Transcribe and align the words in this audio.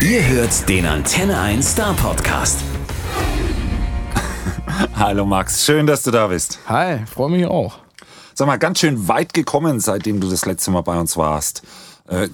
Ihr 0.00 0.26
hört 0.26 0.68
den 0.68 0.86
Antenne 0.86 1.38
1 1.38 1.72
Star 1.72 1.94
Podcast. 1.94 2.60
Hallo 4.96 5.26
Max, 5.26 5.64
schön, 5.64 5.86
dass 5.86 6.02
du 6.02 6.10
da 6.10 6.28
bist. 6.28 6.58
Hi, 6.66 7.04
freue 7.06 7.30
mich 7.30 7.46
auch. 7.46 7.78
Sag 8.34 8.46
mal, 8.46 8.56
ganz 8.58 8.80
schön 8.80 9.06
weit 9.06 9.34
gekommen, 9.34 9.78
seitdem 9.80 10.20
du 10.20 10.28
das 10.28 10.46
letzte 10.46 10.70
Mal 10.70 10.80
bei 10.80 10.98
uns 10.98 11.16
warst. 11.16 11.62
Äh, 12.08 12.28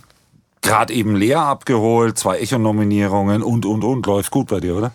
Gerade 0.62 0.94
eben 0.94 1.14
Lea 1.16 1.34
abgeholt, 1.34 2.18
zwei 2.18 2.38
Echo-Nominierungen 2.38 3.42
und, 3.42 3.66
und, 3.66 3.84
und. 3.84 4.06
Läuft 4.06 4.30
gut 4.30 4.48
bei 4.48 4.60
dir, 4.60 4.76
oder? 4.76 4.92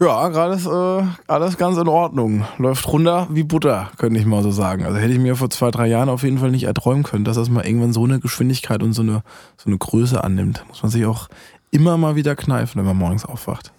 Ja, 0.00 0.28
gerade 0.28 0.54
ist 0.54 0.66
äh, 0.66 1.02
alles 1.26 1.58
ganz 1.58 1.76
in 1.76 1.86
Ordnung. 1.86 2.46
Läuft 2.56 2.90
runter 2.90 3.26
wie 3.30 3.42
Butter, 3.42 3.90
könnte 3.98 4.18
ich 4.18 4.24
mal 4.24 4.42
so 4.42 4.50
sagen. 4.50 4.84
Also 4.84 4.98
hätte 4.98 5.12
ich 5.12 5.18
mir 5.18 5.36
vor 5.36 5.50
zwei, 5.50 5.70
drei 5.70 5.88
Jahren 5.88 6.08
auf 6.08 6.22
jeden 6.22 6.38
Fall 6.38 6.50
nicht 6.50 6.64
erträumen 6.64 7.02
können, 7.02 7.24
dass 7.24 7.36
das 7.36 7.50
mal 7.50 7.66
irgendwann 7.66 7.92
so 7.92 8.04
eine 8.04 8.18
Geschwindigkeit 8.18 8.82
und 8.82 8.94
so 8.94 9.02
eine, 9.02 9.22
so 9.58 9.68
eine 9.68 9.76
Größe 9.76 10.24
annimmt. 10.24 10.64
Muss 10.68 10.82
man 10.82 10.90
sich 10.90 11.04
auch 11.04 11.28
immer 11.70 11.96
mal 11.96 12.16
wieder 12.16 12.36
kneifen, 12.36 12.78
wenn 12.78 12.86
man 12.86 12.96
morgens 12.96 13.24
aufwacht. 13.24 13.72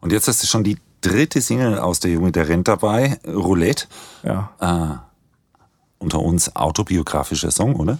Und 0.00 0.12
jetzt 0.12 0.28
hast 0.28 0.42
du 0.42 0.46
schon 0.46 0.64
die 0.64 0.78
dritte 1.00 1.40
Single 1.40 1.78
aus 1.78 2.00
Der 2.00 2.10
Junge, 2.10 2.32
der 2.32 2.48
rennt 2.48 2.68
dabei, 2.68 3.18
Roulette. 3.26 3.86
Ja. 4.22 4.50
Äh, 4.60 4.98
unter 5.98 6.20
uns 6.20 6.54
autobiografischer 6.54 7.50
Song, 7.50 7.76
oder? 7.76 7.98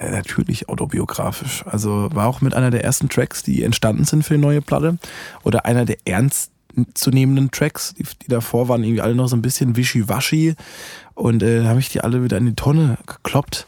Ja, 0.00 0.10
natürlich 0.10 0.68
autobiografisch. 0.68 1.64
Also 1.66 2.08
war 2.12 2.26
auch 2.26 2.40
mit 2.40 2.54
einer 2.54 2.70
der 2.70 2.84
ersten 2.84 3.08
Tracks, 3.08 3.42
die 3.42 3.62
entstanden 3.62 4.04
sind 4.04 4.24
für 4.24 4.34
die 4.34 4.40
neue 4.40 4.62
Platte. 4.62 4.98
Oder 5.42 5.64
einer 5.64 5.84
der 5.84 5.96
ernstzunehmenden 6.04 7.50
Tracks. 7.50 7.94
Die, 7.94 8.04
die 8.04 8.28
davor 8.28 8.68
waren 8.68 8.84
irgendwie 8.84 9.02
alle 9.02 9.14
noch 9.14 9.28
so 9.28 9.36
ein 9.36 9.42
bisschen 9.42 9.76
wischiwaschi. 9.76 10.54
Und 11.14 11.42
äh, 11.42 11.64
habe 11.64 11.80
ich 11.80 11.88
die 11.88 12.00
alle 12.00 12.22
wieder 12.22 12.38
in 12.38 12.46
die 12.46 12.54
Tonne 12.54 12.98
gekloppt. 13.06 13.66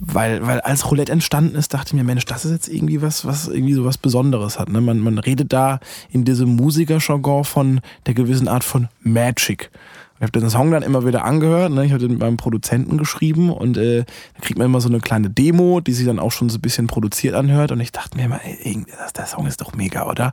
Weil, 0.00 0.46
weil 0.46 0.60
als 0.60 0.90
Roulette 0.90 1.12
entstanden 1.12 1.54
ist, 1.54 1.74
dachte 1.74 1.88
ich 1.88 1.92
mir, 1.94 2.04
Mensch, 2.04 2.24
das 2.24 2.44
ist 2.44 2.52
jetzt 2.52 2.68
irgendwie 2.68 3.02
was, 3.02 3.26
was 3.26 3.46
irgendwie 3.46 3.74
so 3.74 3.84
was 3.84 3.98
Besonderes 3.98 4.58
hat. 4.58 4.70
Ne? 4.70 4.80
Man, 4.80 5.00
man 5.00 5.18
redet 5.18 5.52
da 5.52 5.80
in 6.10 6.24
diesem 6.24 6.56
Musikerjargon 6.56 7.44
von 7.44 7.80
der 8.06 8.14
gewissen 8.14 8.48
Art 8.48 8.64
von 8.64 8.88
Magic. 9.02 9.70
Ich 10.18 10.22
habe 10.22 10.32
den 10.32 10.48
Song 10.48 10.70
dann 10.70 10.82
immer 10.82 11.04
wieder 11.04 11.24
angehört. 11.24 11.72
Ne? 11.72 11.84
Ich 11.84 11.92
habe 11.92 12.06
den 12.06 12.16
meinem 12.16 12.38
Produzenten 12.38 12.96
geschrieben 12.96 13.52
und 13.52 13.76
äh, 13.76 14.04
da 14.04 14.40
kriegt 14.40 14.58
man 14.58 14.66
immer 14.66 14.80
so 14.80 14.88
eine 14.88 15.00
kleine 15.00 15.28
Demo, 15.28 15.80
die 15.80 15.92
sich 15.92 16.06
dann 16.06 16.18
auch 16.18 16.32
schon 16.32 16.48
so 16.48 16.56
ein 16.56 16.62
bisschen 16.62 16.86
produziert 16.86 17.34
anhört. 17.34 17.70
Und 17.70 17.80
ich 17.80 17.92
dachte 17.92 18.16
mir 18.16 18.24
immer, 18.24 18.40
ey, 18.42 18.82
der 19.14 19.26
Song 19.26 19.46
ist 19.46 19.60
doch 19.60 19.74
mega, 19.74 20.08
oder? 20.08 20.32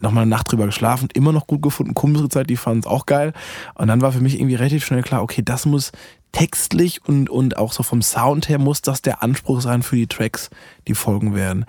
Nochmal 0.00 0.22
eine 0.22 0.30
Nacht 0.30 0.52
drüber 0.52 0.66
geschlafen, 0.66 1.08
immer 1.14 1.32
noch 1.32 1.46
gut 1.46 1.62
gefunden. 1.62 1.94
Kumpelzeit, 1.94 2.50
die 2.50 2.56
fanden 2.56 2.80
es 2.80 2.86
auch 2.86 3.06
geil. 3.06 3.32
Und 3.74 3.88
dann 3.88 4.02
war 4.02 4.12
für 4.12 4.20
mich 4.20 4.38
irgendwie 4.38 4.56
relativ 4.56 4.84
schnell 4.84 5.02
klar, 5.02 5.22
okay, 5.22 5.40
das 5.42 5.64
muss 5.64 5.92
textlich 6.32 7.04
und, 7.06 7.30
und 7.30 7.56
auch 7.56 7.72
so 7.72 7.82
vom 7.82 8.02
Sound 8.02 8.48
her 8.48 8.58
muss 8.58 8.82
das 8.82 9.02
der 9.02 9.22
Anspruch 9.22 9.60
sein 9.60 9.82
für 9.82 9.96
die 9.96 10.06
Tracks, 10.06 10.50
die 10.88 10.94
folgen 10.94 11.34
werden. 11.34 11.66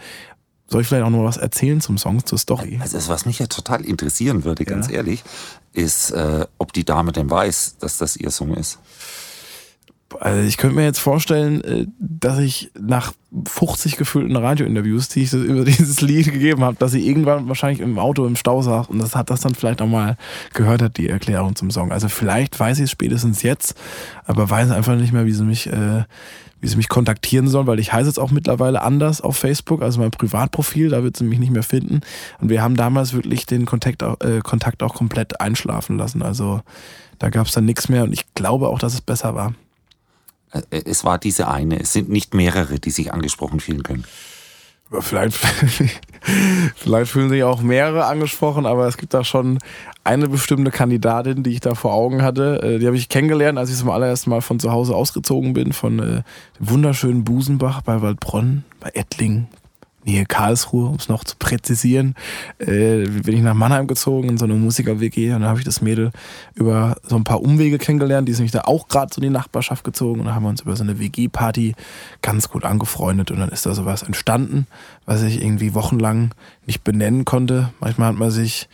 Soll 0.67 0.81
ich 0.81 0.87
vielleicht 0.87 1.05
auch 1.05 1.09
noch 1.09 1.23
was 1.23 1.37
erzählen 1.37 1.81
zum 1.81 1.97
Song, 1.97 2.25
zur 2.25 2.37
Story? 2.37 2.79
Also, 2.81 2.97
was 3.09 3.25
mich 3.25 3.39
ja 3.39 3.47
total 3.47 3.85
interessieren 3.85 4.43
würde, 4.43 4.65
ganz 4.65 4.87
ja. 4.87 4.95
ehrlich, 4.95 5.23
ist, 5.73 6.11
äh, 6.11 6.47
ob 6.57 6.73
die 6.73 6.85
Dame 6.85 7.11
denn 7.11 7.29
weiß, 7.29 7.77
dass 7.79 7.97
das 7.97 8.15
ihr 8.15 8.31
Song 8.31 8.55
ist. 8.55 8.79
Also 10.19 10.41
ich 10.41 10.57
könnte 10.57 10.75
mir 10.75 10.83
jetzt 10.83 10.99
vorstellen, 10.99 11.63
äh, 11.63 11.87
dass 11.99 12.39
ich 12.39 12.71
nach 12.79 13.13
50 13.47 13.97
gefüllten 13.97 14.35
Radiointerviews, 14.35 15.09
die 15.09 15.23
ich 15.23 15.33
über 15.33 15.63
dieses 15.65 16.01
Lied 16.01 16.31
gegeben 16.31 16.63
habe, 16.63 16.75
dass 16.77 16.91
sie 16.91 17.07
irgendwann 17.07 17.47
wahrscheinlich 17.47 17.81
im 17.81 17.97
Auto 17.99 18.25
im 18.25 18.35
Stau 18.35 18.61
saß 18.61 18.87
und 18.87 18.99
das 18.99 19.15
hat 19.15 19.29
das 19.29 19.41
dann 19.41 19.55
vielleicht 19.55 19.81
auch 19.81 19.87
mal 19.87 20.17
gehört 20.53 20.81
hat, 20.81 20.97
die 20.97 21.09
Erklärung 21.09 21.55
zum 21.55 21.71
Song. 21.71 21.91
Also 21.91 22.09
vielleicht 22.09 22.59
weiß 22.59 22.77
sie 22.77 22.83
es 22.83 22.91
spätestens 22.91 23.41
jetzt, 23.43 23.75
aber 24.25 24.49
weiß 24.49 24.71
einfach 24.71 24.95
nicht 24.95 25.13
mehr, 25.13 25.25
wie 25.25 25.33
sie 25.33 25.43
mich, 25.43 25.67
äh, 25.67 26.03
wie 26.61 26.67
sie 26.67 26.77
mich 26.77 26.89
kontaktieren 26.89 27.47
soll, 27.47 27.67
weil 27.67 27.79
ich 27.79 27.91
heiße 27.91 28.07
jetzt 28.07 28.19
auch 28.19 28.31
mittlerweile 28.31 28.81
anders 28.81 29.19
auf 29.19 29.35
Facebook, 29.35 29.81
also 29.81 29.99
mein 29.99 30.11
Privatprofil, 30.11 30.89
da 30.89 31.03
wird 31.03 31.17
sie 31.17 31.25
mich 31.25 31.39
nicht 31.39 31.51
mehr 31.51 31.63
finden. 31.63 32.01
Und 32.39 32.49
wir 32.49 32.61
haben 32.61 32.75
damals 32.75 33.13
wirklich 33.13 33.45
den 33.45 33.65
Kontakt, 33.65 34.01
äh, 34.01 34.39
Kontakt 34.41 34.83
auch 34.83 34.93
komplett 34.93 35.41
einschlafen 35.41 35.97
lassen. 35.97 36.21
Also 36.21 36.61
da 37.19 37.29
gab 37.29 37.47
es 37.47 37.53
dann 37.53 37.65
nichts 37.65 37.89
mehr 37.89 38.03
und 38.03 38.13
ich 38.13 38.33
glaube 38.33 38.69
auch, 38.69 38.79
dass 38.79 38.93
es 38.93 39.01
besser 39.01 39.35
war. 39.35 39.53
Äh, 40.53 40.81
es 40.85 41.03
war 41.03 41.17
diese 41.17 41.47
eine. 41.47 41.79
Es 41.79 41.93
sind 41.93 42.09
nicht 42.09 42.33
mehrere, 42.33 42.79
die 42.79 42.91
sich 42.91 43.13
angesprochen 43.13 43.59
fühlen 43.59 43.83
können. 43.83 44.05
Vielleicht, 44.99 45.37
vielleicht 46.75 47.11
fühlen 47.11 47.29
sich 47.29 47.43
auch 47.43 47.61
mehrere 47.61 48.05
angesprochen, 48.05 48.67
aber 48.67 48.87
es 48.87 48.97
gibt 48.97 49.13
da 49.15 49.23
schon 49.23 49.57
eine 50.03 50.29
bestimmte 50.29 50.69
Kandidatin, 50.69 51.41
die 51.41 51.49
ich 51.51 51.61
da 51.61 51.73
vor 51.73 51.93
Augen 51.93 52.21
hatte. 52.21 52.61
Äh, 52.61 52.79
die 52.79 52.85
habe 52.85 52.95
ich 52.95 53.09
kennengelernt, 53.09 53.57
als 53.57 53.71
ich 53.71 53.77
zum 53.77 53.89
allerersten 53.89 54.29
Mal 54.29 54.41
von 54.41 54.59
zu 54.59 54.71
Hause 54.71 54.95
ausgezogen 54.95 55.53
bin, 55.53 55.73
von 55.73 55.99
äh, 55.99 56.23
dem 56.59 56.69
wunderschönen 56.69 57.23
Busenbach 57.23 57.81
bei 57.81 58.01
Waldbronn, 58.01 58.65
bei 58.79 58.91
Ettlingen, 58.93 59.47
Nähe 60.05 60.25
Karlsruhe, 60.25 60.89
um 60.89 60.95
es 60.95 61.09
noch 61.09 61.23
zu 61.23 61.35
präzisieren, 61.37 62.15
äh, 62.59 63.05
bin 63.05 63.35
ich 63.35 63.41
nach 63.41 63.53
Mannheim 63.53 63.87
gezogen 63.87 64.29
in 64.29 64.37
so 64.37 64.45
eine 64.45 64.55
Musiker-WG 64.55 65.33
und 65.33 65.41
da 65.41 65.47
habe 65.47 65.59
ich 65.59 65.65
das 65.65 65.81
Mädel 65.81 66.11
über 66.55 66.97
so 67.07 67.15
ein 67.15 67.23
paar 67.23 67.41
Umwege 67.41 67.77
kennengelernt. 67.77 68.27
Die 68.27 68.31
ist 68.31 68.39
nämlich 68.39 68.51
da 68.51 68.61
auch 68.61 68.87
gerade 68.87 69.13
so 69.13 69.19
in 69.19 69.23
die 69.23 69.29
Nachbarschaft 69.29 69.83
gezogen 69.83 70.21
und 70.21 70.27
da 70.27 70.35
haben 70.35 70.43
wir 70.43 70.49
uns 70.49 70.61
über 70.61 70.75
so 70.75 70.83
eine 70.83 70.99
WG-Party 70.99 71.75
ganz 72.21 72.49
gut 72.49 72.65
angefreundet 72.65 73.31
und 73.31 73.39
dann 73.39 73.49
ist 73.49 73.65
da 73.65 73.73
sowas 73.73 74.03
entstanden, 74.03 74.67
was 75.05 75.23
ich 75.23 75.41
irgendwie 75.41 75.73
wochenlang 75.73 76.31
nicht 76.65 76.83
benennen 76.83 77.25
konnte. 77.25 77.69
Manchmal 77.79 78.09
hat 78.09 78.17
man 78.17 78.31
sich 78.31 78.67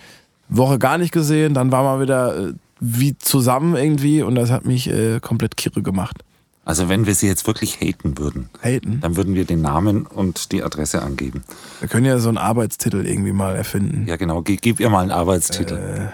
Woche 0.49 0.79
gar 0.79 0.97
nicht 0.97 1.11
gesehen, 1.11 1.53
dann 1.53 1.71
war 1.71 1.83
man 1.83 2.01
wieder 2.01 2.49
äh, 2.49 2.53
wie 2.79 3.17
zusammen 3.17 3.75
irgendwie 3.75 4.21
und 4.21 4.35
das 4.35 4.51
hat 4.51 4.65
mich 4.65 4.89
äh, 4.89 5.19
komplett 5.19 5.57
kirre 5.57 5.81
gemacht. 5.81 6.23
Also 6.69 6.87
wenn 6.87 7.07
wir 7.07 7.15
sie 7.15 7.25
jetzt 7.25 7.47
wirklich 7.47 7.81
haten 7.81 8.19
würden, 8.19 8.51
haten? 8.61 8.99
dann 9.01 9.15
würden 9.15 9.33
wir 9.33 9.43
den 9.43 9.59
Namen 9.59 10.05
und 10.05 10.51
die 10.51 10.61
Adresse 10.61 11.01
angeben. 11.01 11.43
Wir 11.79 11.89
können 11.89 12.05
ja 12.05 12.19
so 12.19 12.29
einen 12.29 12.37
Arbeitstitel 12.37 13.07
irgendwie 13.07 13.31
mal 13.31 13.55
erfinden. 13.55 14.05
Ja 14.07 14.17
genau, 14.17 14.43
Ge 14.43 14.57
gib 14.61 14.79
ihr 14.79 14.91
mal 14.91 15.01
einen 15.01 15.09
Arbeitstitel. 15.09 16.11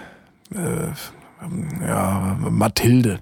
Äh, 0.54 0.58
äh, 0.58 1.86
ja, 1.86 2.38
Mathilde. 2.40 3.20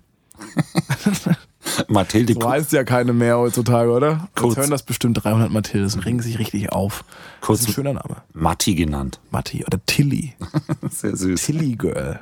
Mathilde. 1.89 2.35
So 2.35 2.49
heißt 2.49 2.71
ja 2.71 2.85
keine 2.85 3.13
mehr 3.13 3.37
heutzutage, 3.37 3.91
oder? 3.91 4.29
Kurz. 4.37 4.51
Jetzt 4.51 4.59
hören 4.59 4.71
das 4.71 4.85
bestimmt 4.85 5.25
300 5.25 5.51
Mathildes 5.51 5.97
und 5.97 6.07
ringen 6.07 6.21
sich 6.21 6.39
richtig 6.39 6.71
auf. 6.71 7.05
Kurz 7.41 7.59
das 7.59 7.63
ist 7.63 7.73
ein 7.73 7.75
schöner 7.75 7.95
Name. 7.95 8.19
Matti 8.33 8.77
genannt. 8.77 9.19
Matti 9.33 9.65
oder 9.67 9.85
Tilly. 9.87 10.35
Sehr 10.89 11.17
süß. 11.17 11.43
Tilly 11.43 11.75
Girl. 11.75 12.21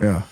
Ja. 0.00 0.22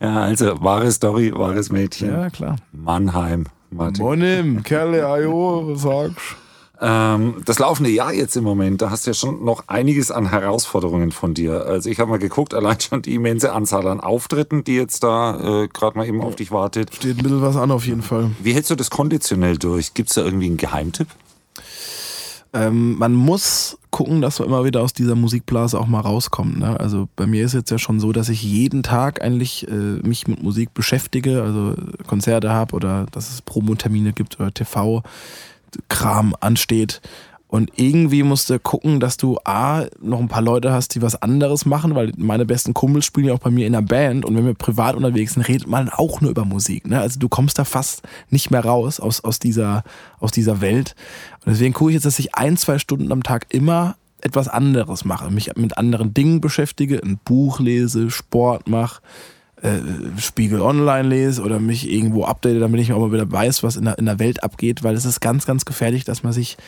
Ja, 0.00 0.20
also 0.22 0.62
wahre 0.62 0.90
Story, 0.90 1.34
wahres 1.34 1.70
Mädchen. 1.70 2.08
Ja, 2.12 2.30
klar. 2.30 2.56
Mannheim. 2.72 3.44
Martin. 3.70 4.04
Monim, 4.04 4.62
Kerle, 4.62 5.06
ajo, 5.06 5.74
sagst 5.76 6.36
ähm, 6.80 7.42
das 7.44 7.58
laufende 7.58 7.90
Jahr 7.90 8.12
jetzt 8.12 8.36
im 8.36 8.44
Moment, 8.44 8.80
da 8.82 8.90
hast 8.90 9.06
du 9.06 9.10
ja 9.10 9.14
schon 9.14 9.44
noch 9.44 9.64
einiges 9.66 10.10
an 10.10 10.30
Herausforderungen 10.30 11.10
von 11.10 11.34
dir. 11.34 11.64
Also 11.66 11.90
ich 11.90 11.98
habe 11.98 12.10
mal 12.10 12.18
geguckt, 12.18 12.54
allein 12.54 12.78
schon 12.80 13.02
die 13.02 13.14
immense 13.14 13.52
Anzahl 13.52 13.86
an 13.88 14.00
Auftritten, 14.00 14.62
die 14.62 14.76
jetzt 14.76 15.02
da 15.02 15.64
äh, 15.64 15.68
gerade 15.68 15.98
mal 15.98 16.06
eben 16.06 16.22
auf 16.22 16.36
dich 16.36 16.52
wartet. 16.52 16.94
Steht 16.94 17.18
ein 17.18 17.22
bisschen 17.22 17.42
was 17.42 17.56
an 17.56 17.70
auf 17.70 17.86
jeden 17.86 18.02
Fall. 18.02 18.30
Wie 18.40 18.52
hältst 18.52 18.70
du 18.70 18.76
das 18.76 18.90
konditionell 18.90 19.58
durch? 19.58 19.94
Gibt 19.94 20.10
es 20.10 20.14
da 20.14 20.22
irgendwie 20.22 20.46
einen 20.46 20.56
Geheimtipp? 20.56 21.08
Ähm, 22.52 22.96
man 22.98 23.12
muss 23.14 23.78
gucken, 23.90 24.22
dass 24.22 24.38
man 24.38 24.48
immer 24.48 24.64
wieder 24.64 24.82
aus 24.82 24.92
dieser 24.92 25.14
Musikblase 25.14 25.78
auch 25.78 25.86
mal 25.86 26.00
rauskommt. 26.00 26.58
Ne? 26.58 26.78
Also 26.78 27.08
bei 27.16 27.26
mir 27.26 27.44
ist 27.44 27.54
jetzt 27.54 27.70
ja 27.70 27.78
schon 27.78 28.00
so, 28.00 28.12
dass 28.12 28.28
ich 28.28 28.42
jeden 28.42 28.82
Tag 28.82 29.22
eigentlich 29.22 29.68
äh, 29.68 29.72
mich 29.72 30.26
mit 30.28 30.42
Musik 30.42 30.72
beschäftige, 30.72 31.42
also 31.42 31.74
Konzerte 32.06 32.50
habe 32.50 32.74
oder 32.74 33.06
dass 33.10 33.30
es 33.30 33.42
Promotermine 33.42 34.12
gibt 34.12 34.40
oder 34.40 34.52
TV-Kram 34.52 36.34
ansteht. 36.40 37.00
Und 37.48 37.72
irgendwie 37.76 38.22
musst 38.22 38.50
du 38.50 38.58
gucken, 38.58 39.00
dass 39.00 39.16
du 39.16 39.38
A, 39.44 39.86
noch 40.00 40.20
ein 40.20 40.28
paar 40.28 40.42
Leute 40.42 40.70
hast, 40.70 40.94
die 40.94 41.00
was 41.00 41.20
anderes 41.20 41.64
machen, 41.64 41.94
weil 41.94 42.12
meine 42.18 42.44
besten 42.44 42.74
Kumpels 42.74 43.06
spielen 43.06 43.26
ja 43.26 43.32
auch 43.32 43.38
bei 43.38 43.50
mir 43.50 43.66
in 43.66 43.72
der 43.72 43.80
Band 43.80 44.26
und 44.26 44.36
wenn 44.36 44.44
wir 44.44 44.52
privat 44.52 44.94
unterwegs 44.94 45.32
sind, 45.32 45.48
redet 45.48 45.66
man 45.66 45.88
auch 45.88 46.20
nur 46.20 46.30
über 46.30 46.44
Musik. 46.44 46.86
Ne? 46.86 47.00
Also 47.00 47.18
du 47.18 47.28
kommst 47.30 47.58
da 47.58 47.64
fast 47.64 48.02
nicht 48.28 48.50
mehr 48.50 48.64
raus 48.64 49.00
aus, 49.00 49.24
aus, 49.24 49.38
dieser, 49.38 49.82
aus 50.20 50.30
dieser 50.30 50.60
Welt. 50.60 50.94
Und 51.46 51.52
deswegen 51.52 51.72
gucke 51.72 51.90
ich 51.90 51.94
jetzt, 51.94 52.04
dass 52.04 52.18
ich 52.18 52.34
ein, 52.34 52.58
zwei 52.58 52.78
Stunden 52.78 53.10
am 53.12 53.22
Tag 53.22 53.46
immer 53.48 53.96
etwas 54.20 54.48
anderes 54.48 55.06
mache, 55.06 55.30
mich 55.30 55.50
mit 55.56 55.78
anderen 55.78 56.12
Dingen 56.12 56.42
beschäftige, 56.42 57.00
ein 57.02 57.18
Buch 57.24 57.60
lese, 57.60 58.10
Sport 58.10 58.68
mache, 58.68 59.00
äh, 59.62 59.78
Spiegel 60.18 60.60
Online 60.60 61.08
lese 61.08 61.42
oder 61.42 61.60
mich 61.60 61.90
irgendwo 61.90 62.24
update, 62.24 62.60
damit 62.60 62.80
ich 62.80 62.92
auch 62.92 63.00
mal 63.00 63.12
wieder 63.12 63.30
weiß, 63.30 63.62
was 63.62 63.76
in 63.76 63.86
der, 63.86 63.98
in 63.98 64.04
der 64.04 64.18
Welt 64.18 64.42
abgeht, 64.42 64.82
weil 64.82 64.94
es 64.94 65.06
ist 65.06 65.20
ganz, 65.20 65.46
ganz 65.46 65.64
gefährlich, 65.64 66.04
dass 66.04 66.22
man 66.22 66.32
sich 66.32 66.58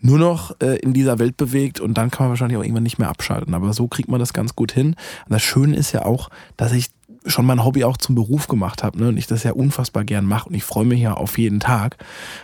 nur 0.00 0.18
noch 0.18 0.54
äh, 0.60 0.76
in 0.78 0.92
dieser 0.92 1.18
Welt 1.18 1.36
bewegt 1.36 1.80
und 1.80 1.94
dann 1.94 2.10
kann 2.10 2.26
man 2.26 2.30
wahrscheinlich 2.30 2.58
auch 2.58 2.62
irgendwann 2.62 2.82
nicht 2.82 2.98
mehr 2.98 3.08
abschalten. 3.08 3.54
Aber 3.54 3.72
so 3.72 3.88
kriegt 3.88 4.08
man 4.08 4.20
das 4.20 4.32
ganz 4.32 4.54
gut 4.54 4.72
hin. 4.72 4.88
Und 4.88 5.32
das 5.32 5.42
Schöne 5.42 5.76
ist 5.76 5.92
ja 5.92 6.04
auch, 6.04 6.28
dass 6.56 6.72
ich 6.72 6.90
schon 7.26 7.46
mein 7.46 7.64
Hobby 7.64 7.84
auch 7.84 7.96
zum 7.96 8.14
Beruf 8.14 8.48
gemacht 8.48 8.82
habe 8.82 8.98
ne? 8.98 9.08
und 9.08 9.16
ich 9.16 9.26
das 9.26 9.42
ja 9.42 9.52
unfassbar 9.52 10.04
gern 10.04 10.24
mache 10.26 10.48
und 10.48 10.54
ich 10.54 10.64
freue 10.64 10.84
mich 10.84 11.00
ja 11.00 11.14
auf 11.14 11.38
jeden 11.38 11.60
Tag 11.60 11.96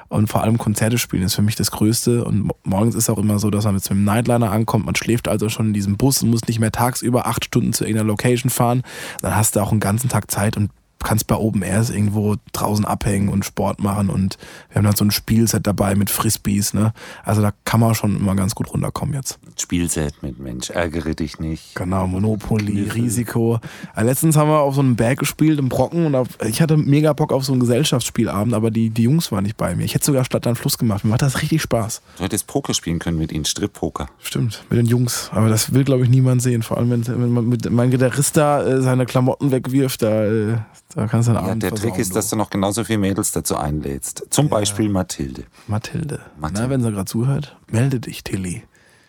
und 0.09 0.29
vor 0.29 0.43
allem 0.43 0.59
Konzerte 0.59 0.99
spielen 0.99 1.23
ist 1.23 1.35
für 1.35 1.43
mich 1.43 1.57
das 1.57 1.71
Größte 1.71 2.25
und 2.25 2.51
morgens 2.65 2.95
ist 2.95 3.09
auch 3.09 3.19
immer 3.19 3.39
so, 3.39 3.51
dass 3.51 3.65
man 3.65 3.75
mit 3.75 3.91
einem 3.91 4.05
Nightliner 4.05 4.51
ankommt, 4.51 4.87
man 4.87 4.97
schläft 4.97 5.29
also 5.29 5.49
schon 5.49 5.69
in 5.69 5.73
diesem 5.73 5.97
Bus 5.97 6.23
und 6.23 6.31
muss 6.31 6.47
nicht 6.47 6.59
mehr 6.59 6.73
tagsüber 6.73 7.27
acht 7.27 7.45
Stunden 7.45 7.73
zu 7.73 7.85
irgendeiner 7.85 8.09
Location 8.09 8.51
fahren, 8.51 8.83
dann 9.21 9.37
hast 9.37 9.57
du 9.57 9.61
auch 9.61 9.71
einen 9.71 9.81
ganzen 9.81 10.09
Tag 10.09 10.31
Zeit 10.31 10.57
und 10.57 10.71
kannst 11.05 11.27
bei 11.27 11.37
Open 11.37 11.63
Airs 11.63 11.91
irgendwo 11.91 12.37
draußen 12.53 12.85
abhängen 12.85 13.29
und 13.29 13.45
Sport 13.45 13.81
machen 13.81 14.11
und 14.11 14.39
wir 14.71 14.77
haben 14.77 14.85
dann 14.85 14.97
so 14.97 15.05
ein 15.05 15.11
Spielset 15.11 15.67
dabei 15.67 15.95
mit 15.95 16.11
Frisbees, 16.11 16.75
ne? 16.75 16.93
Also 17.25 17.43
da 17.43 17.53
kann 17.65 17.81
man 17.81 17.95
schon 17.95 18.17
immer 18.17 18.35
ganz 18.35 18.55
gut 18.55 18.73
runterkommen 18.73 19.15
jetzt. 19.15 19.39
Spielset 19.57 20.23
mit 20.23 20.39
Mensch, 20.39 20.71
ärgere 20.71 21.15
dich 21.15 21.39
nicht. 21.39 21.75
Genau, 21.75 22.07
Monopoly, 22.07 22.91
Risiko. 22.91 23.61
Äh, 23.97 24.05
letztens 24.05 24.37
haben 24.37 24.49
wir 24.49 24.61
auf 24.61 24.75
so 24.75 24.81
einem 24.81 24.97
Berg 24.97 25.19
gespielt 25.19 25.59
im 25.59 25.69
Brocken 25.69 26.07
und 26.07 26.15
auf, 26.15 26.29
ich 26.45 26.61
hatte 26.61 26.77
mega 26.77 27.13
Bock 27.13 27.33
auf 27.33 27.45
so 27.45 27.53
einen 27.53 27.61
Gesellschaftsspielabend, 27.61 28.55
aber 28.55 28.71
die, 28.71 28.91
die 28.91 29.03
Jungs 29.03 29.33
waren 29.33 29.45
nicht 29.45 29.57
bei 29.57 29.75
mir. 29.75 29.85
Ich 29.85 29.95
hätte 29.95 30.05
sogar 30.05 30.25
statt 30.25 30.47
an 30.47 30.57
Fluss 30.57 30.79
gemacht. 30.79 31.05
Mir 31.05 31.11
macht 31.11 31.23
das 31.23 31.43
richtig 31.43 31.63
Spaß. 31.63 32.03
Du 32.19 32.25
hättest 32.25 32.47
Poker 32.47 32.75
spielen 32.75 32.99
können 32.99 33.19
mit 33.19 33.33
ihnen, 33.33 33.45
Strip-Poker. 33.45 34.09
Stimmt, 34.21 34.65
mit 34.71 34.79
den 34.79 34.87
Jungs. 34.87 35.31
Aber 35.33 35.49
das 35.49 35.73
will, 35.73 35.85
glaube 35.85 36.05
ich, 36.05 36.11
niemand 36.11 36.43
sehen. 36.43 36.63
Vor 36.63 36.79
allem, 36.79 36.91
wenn, 36.91 37.07
wenn 37.07 37.33
man 37.33 37.49
mit 37.49 37.71
mein 37.71 37.91
Gitarrist 37.91 38.37
da 38.37 38.63
äh, 38.65 38.81
seine 38.81 39.07
Klamotten 39.07 39.51
wegwirft, 39.51 40.03
da, 40.03 40.25
äh, 40.25 40.57
da 40.95 41.07
kannst 41.07 41.29
du 41.29 41.33
Ja, 41.33 41.41
Abend 41.41 41.63
der 41.63 41.75
Trick 41.75 41.99
ist, 41.99 42.15
dass 42.17 42.29
du 42.31 42.37
noch 42.37 42.51
genauso 42.51 42.85
viele 42.85 42.99
Mädels 42.99 43.33
dazu 43.33 43.57
einlädst. 43.57 44.25
Zum 44.31 44.49
Beispiel 44.49 44.89
Mathilde. 44.89 45.45
Mathilde. 45.67 46.21
Mathilde. 46.39 46.63
Na, 46.63 46.71
wenn 46.71 46.83
sie 46.83 46.91
gerade 46.91 47.07
zuhört, 47.07 47.57
melde 47.69 48.01
dich, 48.01 48.25
Tilly. 48.25 48.63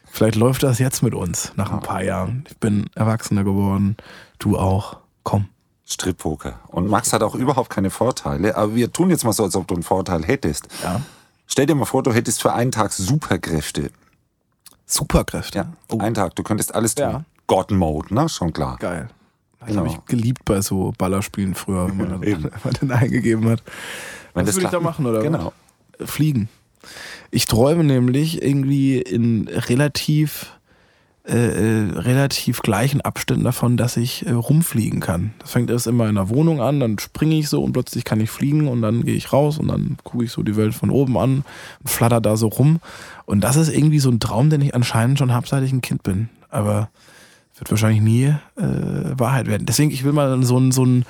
Vielleicht 0.06 0.36
läuft 0.36 0.64
das 0.64 0.80
jetzt 0.80 1.02
mit 1.02 1.16
uns 1.16 1.52
nach 1.56 1.72
ein 1.72 1.80
paar 1.80 2.04
Jahren. 2.04 2.46
Ich 2.50 2.58
bin 2.58 2.90
Erwachsener 2.96 3.44
geworden. 3.44 3.98
Du 4.40 4.58
auch. 4.58 4.98
Komm. 5.24 5.48
Strip-Poker. 5.86 6.60
Und 6.68 6.88
Max 6.88 7.12
hat 7.14 7.24
auch 7.24 7.36
überhaupt 7.36 7.70
keine 7.70 7.90
Vorteile, 7.90 8.56
aber 8.56 8.76
wir 8.76 8.92
tun 8.94 9.10
jetzt 9.10 9.26
mal 9.26 9.34
so, 9.34 9.44
als 9.44 9.56
ob 9.56 9.68
du 9.68 9.74
einen 9.74 9.84
Vorteil 9.84 10.24
hättest. 10.24 10.68
Ja. 10.84 11.02
Stell 11.48 11.66
dir 11.66 11.76
mal 11.76 11.86
vor, 11.86 12.04
du 12.04 12.14
hättest 12.14 12.42
für 12.42 12.54
einen 12.54 12.72
Tag 12.72 12.94
Superkräfte. 12.94 13.92
Superkräfte. 14.86 15.58
Ja, 15.60 15.66
Oh, 15.92 16.00
einen 16.00 16.16
Tag. 16.16 16.36
Du 16.36 16.44
könntest 16.44 16.74
alles 16.74 16.96
tun. 16.96 17.04
Ja. 17.10 17.24
God-Mode, 17.48 18.14
ne? 18.14 18.30
Schon 18.30 18.54
klar. 18.54 18.78
geil. 18.78 19.10
Das 19.66 19.76
Genau. 19.76 19.86
habe 19.86 19.90
ich 19.90 20.06
geliebt 20.06 20.46
bei 20.46 20.62
so 20.62 20.94
Ballerspielen 20.98 21.56
früher, 21.56 21.88
wenn 21.90 21.98
man 21.98 22.10
dann, 22.10 22.24
Eben. 22.24 22.44
wenn 22.44 22.52
man 22.64 22.74
den 22.74 22.92
eingegeben 22.92 23.50
hat. 23.50 23.62
Wenn 24.34 24.48
Was 24.48 24.56
will 24.56 24.64
ich 24.64 24.70
da 24.70 24.80
machen, 24.80 25.06
oder? 25.06 25.18
was? 25.20 25.24
Genau. 25.24 25.54
Fliegen. 26.00 26.50
Ich 27.32 27.46
träume 27.46 27.84
nämlich 27.84 28.42
irgendwie 28.42 28.98
in 29.00 29.48
relativ 29.48 30.52
äh, 31.26 31.38
äh, 31.38 31.92
relativ 31.92 32.62
gleichen 32.62 33.00
Abständen 33.00 33.46
davon, 33.46 33.78
dass 33.78 33.96
ich 33.96 34.26
äh, 34.26 34.32
rumfliegen 34.32 35.00
kann. 35.00 35.34
Das 35.40 35.52
fängt 35.52 35.70
erst 35.70 35.88
immer 35.88 36.10
in 36.10 36.16
der 36.16 36.28
Wohnung 36.28 36.60
an, 36.62 36.82
dann 36.82 37.00
springe 37.00 37.36
ich 37.40 37.48
so 37.48 37.64
und 37.64 37.72
plötzlich 37.72 38.04
kann 38.04 38.20
ich 38.20 38.30
fliegen 38.30 38.68
und 38.68 38.82
dann 38.82 39.06
gehe 39.06 39.16
ich 39.16 39.32
raus 39.32 39.58
und 39.58 39.70
dann 39.70 39.96
gucke 40.04 40.26
ich 40.26 40.32
so 40.34 40.44
die 40.44 40.58
Welt 40.58 40.74
von 40.76 40.90
oben 40.90 41.18
an 41.18 41.46
und 41.80 41.90
flatter 41.90 42.20
da 42.20 42.36
so 42.36 42.48
rum. 42.50 42.82
Und 43.26 43.40
das 43.42 43.56
ist 43.56 43.70
irgendwie 43.70 44.00
so 44.00 44.10
ein 44.10 44.20
Traum, 44.20 44.50
den 44.50 44.60
ich 44.60 44.76
anscheinend 44.76 45.18
schon 45.18 45.32
habe, 45.32 45.48
seit 45.48 45.64
ich 45.64 45.72
ein 45.72 45.80
Kind 45.80 46.04
bin. 46.04 46.28
Aber 46.50 46.90
wird 47.58 47.70
wahrscheinlich 47.72 48.02
nie 48.02 48.24
äh, 48.26 49.18
Wahrheit 49.18 49.48
werden. 49.48 49.66
Deswegen, 49.66 49.92
ich 49.92 50.04
will 50.04 50.14
mal 50.14 50.42
so 50.44 50.58
ein, 50.58 50.72
so 50.72 50.86
ein 50.86 51.06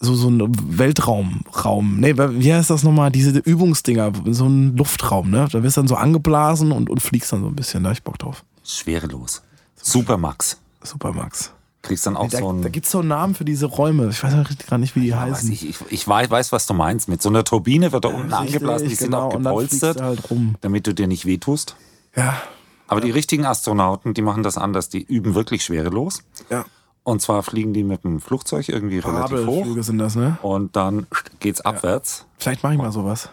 so, 0.00 0.14
so 0.14 0.28
ein 0.28 0.40
Weltraum, 0.78 1.40
Raum. 1.64 1.98
Nee, 1.98 2.14
wie 2.16 2.54
heißt 2.54 2.70
das 2.70 2.84
nochmal? 2.84 3.10
Diese 3.10 3.36
Übungsdinger, 3.38 4.12
so 4.26 4.46
ein 4.46 4.76
Luftraum, 4.76 5.30
ne? 5.30 5.48
Da 5.50 5.62
wirst 5.64 5.76
du 5.76 5.80
dann 5.80 5.88
so 5.88 5.96
angeblasen 5.96 6.70
und, 6.70 6.88
und 6.88 7.02
fliegst 7.02 7.32
dann 7.32 7.40
so 7.42 7.48
ein 7.48 7.56
bisschen. 7.56 7.82
Da 7.82 7.90
hab 7.90 7.96
ich 7.96 8.04
Bock 8.04 8.16
drauf. 8.18 8.44
Schwerelos. 8.64 9.42
Supermax. 9.82 10.58
Super, 10.82 11.12
Max. 11.12 11.50
Kriegst 11.82 12.06
dann 12.06 12.16
auch 12.16 12.28
Da, 12.28 12.38
so 12.38 12.52
ein. 12.52 12.62
da 12.62 12.68
gibt's 12.68 12.90
so 12.90 13.00
einen 13.00 13.08
Namen 13.08 13.34
für 13.34 13.44
diese 13.44 13.66
Räume. 13.66 14.08
Ich 14.10 14.22
weiß 14.22 14.34
auch 14.34 14.48
richtig 14.48 14.66
gar 14.68 14.78
nicht, 14.78 14.94
wie 14.94 15.00
die 15.00 15.08
Ja, 15.08 15.22
weiß 15.22 15.38
heißen. 15.38 15.52
ich, 15.52 15.68
ich, 15.68 15.76
ich 15.90 16.06
weiß, 16.06 16.30
weiß, 16.30 16.52
was 16.52 16.66
du 16.66 16.74
meinst. 16.74 17.08
Mit 17.08 17.20
so 17.22 17.28
einer 17.28 17.42
Turbine 17.44 17.90
wird 17.92 18.04
da 18.04 18.08
unten 18.08 18.32
Richtig, 18.32 18.38
angeblasen, 18.54 18.88
die 18.88 18.94
sind 18.94 19.06
genau, 19.10 19.28
auch 19.28 19.34
und 19.34 19.42
dann 19.44 19.56
fliegst 19.56 19.80
gepolstert, 19.80 20.02
halt 20.04 20.30
rum. 20.30 20.54
damit 20.60 20.86
du 20.86 20.94
dir 20.94 21.06
nicht 21.08 21.24
wehtust. 21.26 21.76
Ja, 22.14 22.40
Aber 22.88 23.00
die 23.00 23.10
richtigen 23.10 23.44
Astronauten, 23.44 24.14
die 24.14 24.22
machen 24.22 24.42
das 24.42 24.58
anders. 24.58 24.88
Die 24.88 25.02
üben 25.02 25.34
wirklich 25.34 25.64
schwerelos. 25.64 26.22
ja. 26.50 26.64
Und 27.04 27.22
zwar 27.22 27.42
fliegen 27.42 27.72
die 27.72 27.84
mit 27.84 28.04
dem 28.04 28.20
Flugzeug 28.20 28.68
irgendwie 28.68 28.98
relativ 28.98 29.46
hoch. 29.46 29.64
Sind 29.80 29.96
das, 29.96 30.14
ne? 30.14 30.36
Und 30.42 30.76
dann 30.76 31.06
geht's 31.40 31.62
abwärts. 31.62 32.26
Vielleicht 32.36 32.62
mache 32.62 32.74
ich 32.74 32.78
mal 32.78 32.92
sowas. 32.92 33.30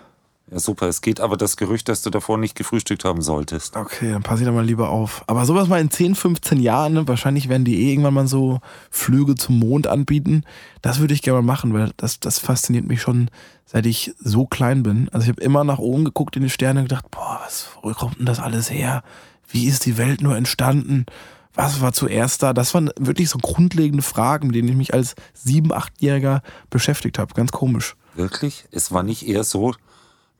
Ja, 0.49 0.59
super. 0.59 0.87
Es 0.87 1.01
geht 1.01 1.19
aber 1.19 1.35
das 1.35 1.57
Gerücht, 1.57 1.89
dass 1.89 2.01
du 2.01 2.09
davor 2.09 2.37
nicht 2.37 2.55
gefrühstückt 2.55 3.03
haben 3.03 3.21
solltest. 3.21 3.75
Okay, 3.75 4.11
dann 4.11 4.23
passe 4.23 4.43
ich 4.43 4.45
da 4.45 4.53
mal 4.53 4.63
lieber 4.63 4.89
auf. 4.89 5.23
Aber 5.27 5.45
sowas 5.45 5.67
mal 5.67 5.81
in 5.81 5.89
10, 5.89 6.15
15 6.15 6.61
Jahren, 6.61 6.93
ne? 6.93 7.07
wahrscheinlich 7.07 7.49
werden 7.49 7.65
die 7.65 7.83
eh 7.83 7.91
irgendwann 7.91 8.13
mal 8.13 8.27
so 8.27 8.61
Flüge 8.91 9.35
zum 9.35 9.59
Mond 9.59 9.87
anbieten. 9.87 10.43
Das 10.81 10.99
würde 10.99 11.13
ich 11.13 11.21
gerne 11.21 11.41
mal 11.41 11.53
machen, 11.53 11.73
weil 11.73 11.91
das, 11.97 12.19
das 12.21 12.39
fasziniert 12.39 12.87
mich 12.87 13.01
schon, 13.01 13.29
seit 13.65 13.85
ich 13.87 14.13
so 14.19 14.45
klein 14.45 14.83
bin. 14.83 15.09
Also 15.11 15.23
ich 15.25 15.29
habe 15.29 15.41
immer 15.41 15.63
nach 15.65 15.79
oben 15.79 16.05
geguckt 16.05 16.37
in 16.37 16.43
die 16.43 16.49
Sterne 16.49 16.81
und 16.81 16.89
gedacht, 16.89 17.09
boah, 17.11 17.41
was, 17.43 17.67
wo 17.81 17.91
kommt 17.91 18.19
denn 18.19 18.25
das 18.25 18.39
alles 18.39 18.69
her? 18.69 19.03
Wie 19.47 19.67
ist 19.67 19.85
die 19.85 19.97
Welt 19.97 20.21
nur 20.21 20.35
entstanden? 20.35 21.05
Was 21.53 21.79
war 21.79 21.93
zuerst 21.93 22.43
da? 22.43 22.53
Das 22.53 22.73
waren 22.73 22.91
wirklich 22.99 23.29
so 23.29 23.37
grundlegende 23.37 24.03
Fragen, 24.03 24.47
mit 24.47 24.55
denen 24.55 24.67
ich 24.67 24.75
mich 24.75 24.93
als 24.93 25.15
sieben, 25.33 25.71
achtjähriger 25.71 26.41
beschäftigt 26.69 27.17
habe. 27.17 27.33
Ganz 27.33 27.51
komisch. 27.51 27.95
Wirklich? 28.13 28.65
Es 28.71 28.91
war 28.91 29.03
nicht 29.03 29.27
eher 29.27 29.43
so, 29.43 29.73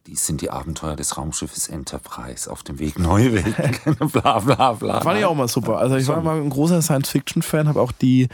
dies 0.07 0.27
sind 0.27 0.41
die 0.41 0.51
Abenteuer 0.51 0.95
des 0.95 1.17
Raumschiffes 1.17 1.67
Enterprise 1.67 2.51
auf 2.51 2.61
dem 2.61 2.79
Weg 2.79 2.99
neue 2.99 3.33
Welten 3.33 3.95
bla 4.11 4.39
bla 4.39 4.73
bla. 4.73 5.01
Fand 5.01 5.19
ich 5.19 5.25
auch 5.25 5.35
mal 5.35 5.47
super. 5.47 5.77
Also 5.77 5.95
ich 5.95 6.07
war 6.07 6.21
mal 6.21 6.39
ein 6.39 6.49
großer 6.49 6.81
Science-Fiction-Fan, 6.81 7.67
habe 7.67 7.81
auch 7.81 7.91
die 7.91 8.27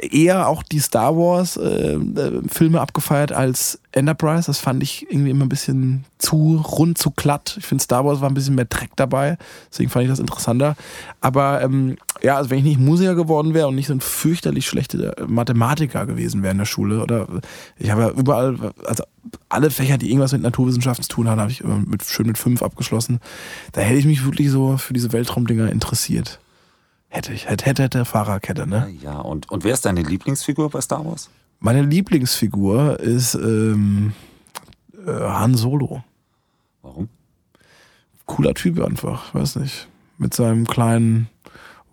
eher 0.00 0.48
auch 0.48 0.62
die 0.62 0.78
Star 0.78 1.16
Wars 1.16 1.56
äh, 1.56 1.94
äh, 1.94 2.42
Filme 2.48 2.80
abgefeiert 2.80 3.32
als 3.32 3.78
Enterprise. 3.92 4.46
Das 4.46 4.58
fand 4.58 4.82
ich 4.82 5.06
irgendwie 5.10 5.30
immer 5.30 5.44
ein 5.44 5.50
bisschen 5.50 6.04
zu 6.18 6.62
rund, 6.64 6.96
zu 6.96 7.10
glatt. 7.10 7.56
Ich 7.58 7.66
finde 7.66 7.84
Star 7.84 8.04
Wars 8.04 8.20
war 8.20 8.30
ein 8.30 8.34
bisschen 8.34 8.54
mehr 8.54 8.64
Dreck 8.64 8.90
dabei, 8.96 9.36
deswegen 9.70 9.90
fand 9.90 10.04
ich 10.04 10.10
das 10.10 10.18
interessanter. 10.18 10.76
Aber 11.20 11.60
ähm, 11.62 11.96
ja, 12.22 12.36
also 12.36 12.48
wenn 12.48 12.58
ich 12.58 12.64
nicht 12.64 12.80
Musiker 12.80 13.14
geworden 13.14 13.52
wäre 13.52 13.68
und 13.68 13.74
nicht 13.74 13.88
so 13.88 13.92
ein 13.92 14.00
fürchterlich 14.00 14.66
schlechter 14.66 15.14
Mathematiker 15.26 16.06
gewesen 16.06 16.42
wäre 16.42 16.52
in 16.52 16.58
der 16.58 16.64
Schule 16.64 17.02
oder 17.02 17.28
ich 17.76 17.90
habe 17.90 18.02
ja 18.02 18.10
überall, 18.10 18.72
also 18.86 19.04
alle 19.48 19.70
Fächer, 19.70 19.98
die 19.98 20.08
irgendwas 20.08 20.32
mit 20.32 20.42
Naturwissenschaften 20.42 21.02
zu 21.02 21.10
tun 21.10 21.28
haben, 21.28 21.40
habe 21.40 21.50
ich 21.50 21.60
immer 21.60 21.76
mit, 21.76 22.02
schön 22.04 22.26
mit 22.26 22.38
fünf 22.38 22.62
abgeschlossen. 22.62 23.20
Da 23.72 23.82
hätte 23.82 23.98
ich 23.98 24.06
mich 24.06 24.24
wirklich 24.24 24.50
so 24.50 24.78
für 24.78 24.94
diese 24.94 25.12
Weltraumdinger 25.12 25.70
interessiert. 25.70 26.40
Hätte 27.14 27.34
ich, 27.34 27.46
hätte, 27.46 27.66
hätte, 27.66 27.82
hätte 27.82 28.04
Fahrerkette, 28.06 28.66
ne? 28.66 28.88
Ja, 29.02 29.18
und, 29.18 29.50
und 29.50 29.64
wer 29.64 29.74
ist 29.74 29.84
deine 29.84 30.00
Lieblingsfigur 30.00 30.70
bei 30.70 30.80
Star 30.80 31.04
Wars? 31.04 31.28
Meine 31.60 31.82
Lieblingsfigur 31.82 32.98
ist 33.00 33.34
ähm, 33.34 34.14
äh, 35.06 35.10
Han 35.10 35.54
Solo. 35.54 36.02
Warum? 36.80 37.10
Cooler 38.24 38.54
Typ 38.54 38.82
einfach, 38.82 39.34
weiß 39.34 39.56
nicht. 39.56 39.88
Mit 40.16 40.32
seinem 40.32 40.66
kleinen 40.66 41.28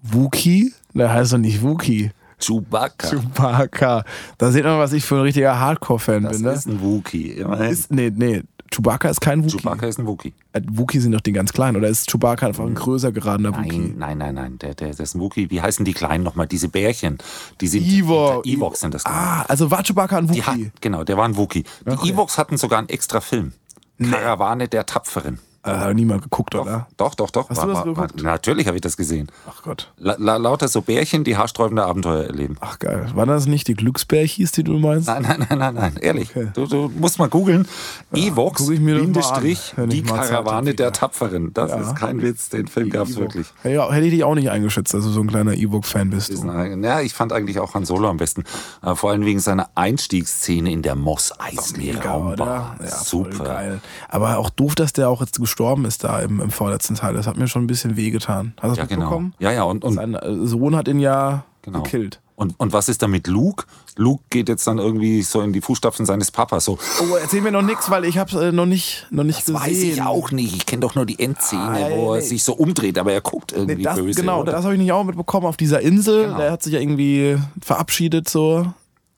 Wookie. 0.04 0.74
Der 0.94 1.12
heißt 1.12 1.33
doch 1.33 1.38
nicht 1.38 1.62
Wookie. 1.62 2.12
Chewbacca. 2.39 3.10
Chewbacca. 3.10 4.06
Da 4.38 4.51
seht 4.51 4.63
man, 4.63 4.80
was 4.80 4.94
ich 4.94 5.04
für 5.04 5.16
ein 5.16 5.21
richtiger 5.24 5.60
Hardcore-Fan 5.60 6.24
Das 6.24 6.38
bin, 6.38 6.45
ne? 6.45 6.51
ist 6.54 6.66
ein 6.66 6.81
Wookie. 6.81 7.31
Immerhin. 7.31 7.66
Ist, 7.71 7.92
nee, 7.92 8.10
nee. 8.10 8.44
Chewbacca 8.71 9.10
ist 9.10 9.21
kein 9.21 9.44
Wookie. 9.44 9.57
Chewbacca 9.57 9.88
ist 9.88 10.00
ein 10.00 10.06
Wookie. 10.07 10.33
Äh, 10.54 10.62
Wookie 10.71 11.00
sind 11.00 11.12
doch 11.13 11.21
die 11.21 11.31
ganz 11.31 11.51
kleinen. 11.54 11.77
Oder 11.77 11.88
ist 11.89 12.10
Chewbacca 12.12 12.48
einfach 12.48 12.66
ein 12.66 12.75
größer 12.75 13.12
geradener 13.12 13.56
Wookie? 13.57 13.77
Nein, 13.80 13.95
nein, 13.98 14.18
nein, 14.18 14.36
nein. 14.36 14.60
Der, 14.60 14.75
der, 14.75 14.90
das 14.90 14.99
ist 14.99 15.16
ein 15.16 15.21
Wookie. 15.21 15.49
Wie 15.49 15.61
heißen 15.61 15.85
die 15.85 15.94
kleinen 15.94 16.23
nochmal? 16.23 16.47
Diese 16.47 16.69
Bärchen. 16.69 17.18
Die 17.61 17.68
sind 17.68 17.83
die 17.83 17.99
Ewoks 17.99 18.80
sind 18.81 18.94
das. 18.94 19.06
Ah, 19.06 19.44
also 19.47 19.71
war 19.71 19.83
Chewbacca 19.83 20.18
ein 20.18 20.28
Die 20.28 20.44
hat, 20.44 20.56
Wookie? 20.56 20.71
genau, 20.81 21.04
der 21.04 21.18
war 21.18 21.26
ein 21.26 21.35
Wookie. 21.38 21.64
Die 21.85 21.92
Okay. 21.92 22.09
Ewoks 22.11 22.38
hatten 22.38 22.57
sogar 22.57 22.80
einen 22.80 22.90
extra 22.90 23.21
Film. 23.21 23.54
Karawane 24.02 24.68
der 24.68 24.85
Tapferen. 24.85 25.40
Äh, 25.69 25.94
niemand 25.94 26.21
geguckt, 26.23 26.56
oder? 26.56 26.88
Doch, 26.97 27.16
doch, 27.16 27.30
doch. 27.31 27.49
Hast 27.49 27.64
du 27.64 27.68
das 27.68 27.83
geguckt? 27.83 28.21
natürlich 28.21 28.68
habe 28.68 28.78
ich 28.78 28.81
das 28.81 28.97
gesehen. 28.97 29.28
Ach 29.49 29.61
Gott. 29.64 29.92
La, 29.97 30.16
la, 30.18 30.38
lauter 30.38 30.68
so 30.68 30.81
Bärchen, 30.81 31.23
die 31.23 31.38
haarsträubende 31.38 31.83
Abenteuer 31.85 32.23
erleben. 32.26 32.57
Ach 32.59 32.80
geil. 32.80 33.07
Waren 33.14 33.30
das 33.30 33.45
nicht 33.45 33.68
die 33.68 33.73
Glücksbärchis, 33.73 34.52
die 34.52 34.64
du 34.64 34.78
meinst? 34.80 35.07
Nein, 35.07 35.23
nein, 35.23 35.45
nein, 35.49 35.57
nein, 35.59 35.73
nein, 35.76 35.95
ehrlich. 36.02 36.30
Okay. 36.35 36.49
Du, 36.54 36.66
du 36.68 36.92
musst 36.97 37.19
mal 37.19 37.30
googeln. 37.30 37.68
Evox, 38.14 38.66
doch 38.66 38.71
mal 38.80 38.94
an, 38.95 38.99
Bindestrich, 39.02 39.73
die 39.88 40.02
mal 40.04 40.26
Karawane 40.28 40.73
der. 40.76 40.92
Tapferen. 40.94 41.54
Das 41.54 41.71
Ja. 41.71 41.78
ist 41.81 41.95
kein 41.95 42.21
Witz, 42.21 42.49
den 42.49 42.68
Film 42.68 42.90
gab 42.90 43.07
es 43.07 43.16
wirklich. 43.18 43.47
Hätte 43.61 43.76
ich- 43.76 43.92
hätte 43.92 44.06
ich 44.06 44.11
dich 44.11 44.23
auch 44.23 44.35
nicht 44.35 44.49
eingeschätzt, 44.49 44.94
dass 44.94 45.04
du 45.04 45.09
so 45.11 45.21
ein 45.21 45.28
kleiner 45.28 45.54
Ewok-Fan 45.54 46.09
bist. 46.09 46.30
Ist 46.30 46.44
ein- 46.44 46.83
Ja, 46.83 47.02
ich 47.02 47.14
fand 47.14 47.31
eigentlich 47.31 47.59
auch 47.59 47.73
Han 47.76 47.85
Solo 47.85 48.09
am 48.09 48.18
besten. 48.18 48.44
Äh, 48.83 48.95
Vor 48.95 49.11
allem 49.11 49.26
wegen 49.26 49.40
seiner 49.40 49.69
Einstiegsszene 49.76 50.71
in 50.71 50.81
der 50.81 50.95
Moss 50.95 51.31
Eisley 51.40 51.94
Mega, 51.94 52.11
Raumbahn. 52.11 52.33
oder? 52.33 52.76
Ja, 52.83 52.88
Super. 52.95 53.80
Aber 54.09 54.38
auch 54.38 54.49
doof, 54.49 54.76
dass 54.76 54.94
der 54.94 55.09
auch 55.09 55.21
jetzt 55.21 55.40
gestorben 55.40 55.58
ist 55.85 56.04
da 56.04 56.19
im, 56.21 56.39
im 56.42 56.51
vorletzten 56.51 56.95
Teil. 56.95 57.13
Das 57.13 57.28
hat 57.28 57.37
mir 57.37 57.47
schon 57.47 57.63
ein 57.63 57.68
bisschen 57.68 57.95
wehgetan. 57.97 58.54
Hast 58.57 58.63
du 58.63 58.68
das 58.69 58.78
Ja, 58.78 58.85
genau. 58.85 58.99
mitbekommen? 59.01 59.33
Ja, 59.39 59.51
ja, 59.51 59.63
und, 59.63 59.83
und, 59.83 59.94
Sein 59.94 60.13
äh, 60.16 60.45
Sohn 60.47 60.75
hat 60.75 60.87
ihn 60.87 60.99
ja 60.99 61.44
genau. 61.61 61.81
gekillt. 61.83 62.19
Und, 62.35 62.57
und 62.57 62.71
was 62.71 62.87
ist 62.87 63.01
da 63.01 63.09
mit 63.09 63.28
Luke? 63.28 63.66
Luke 63.97 64.23
geht 64.30 64.47
jetzt 64.47 64.66
dann 64.66 64.78
irgendwie 64.78 65.23
so 65.23 65.42
in 65.42 65.51
die 65.51 65.59
Fußstapfen 65.59 66.06
seines 66.06 66.31
Papas. 66.31 66.63
So, 66.63 66.80
Oh, 67.01 67.16
erzähl 67.21 67.42
mir 67.42 67.51
noch 67.51 67.61
nichts, 67.61 67.89
weil 67.89 68.06
ich 68.06 68.18
hab's 68.18 68.33
äh, 68.33 68.54
noch 68.54 68.66
nicht, 68.66 69.07
noch 69.11 69.25
nicht 69.25 69.39
das 69.39 69.45
gesehen. 69.47 69.59
weiß 69.61 69.83
ich 69.83 70.01
auch 70.01 70.31
nicht. 70.31 70.56
Ich 70.56 70.66
kenne 70.66 70.80
doch 70.80 70.95
nur 70.95 71.06
die 71.06 71.19
Endszene, 71.19 71.61
Ah, 71.61 71.89
wo 71.92 72.13
er 72.13 72.21
nee. 72.21 72.25
sich 72.25 72.45
so 72.45 72.54
umdreht, 72.54 72.97
aber 72.97 73.11
er 73.11 73.19
guckt 73.19 73.51
irgendwie 73.51 73.75
Nee, 73.75 73.83
das, 73.83 73.95
böse. 73.97 74.21
genau, 74.21 74.39
oder? 74.42 74.54
das 74.54 74.63
habe 74.63 74.73
ich 74.75 74.80
nicht 74.80 74.94
auch 74.94 75.04
mitbekommen. 75.04 75.45
Auf 75.47 75.57
dieser 75.57 75.81
Insel, 75.81 76.28
Genau. 76.28 76.37
der 76.37 76.51
hat 76.54 76.63
sich 76.63 76.71
ja 76.71 76.80
irgendwie 76.80 77.37
verabschiedet 77.61 78.30
so 78.30 78.68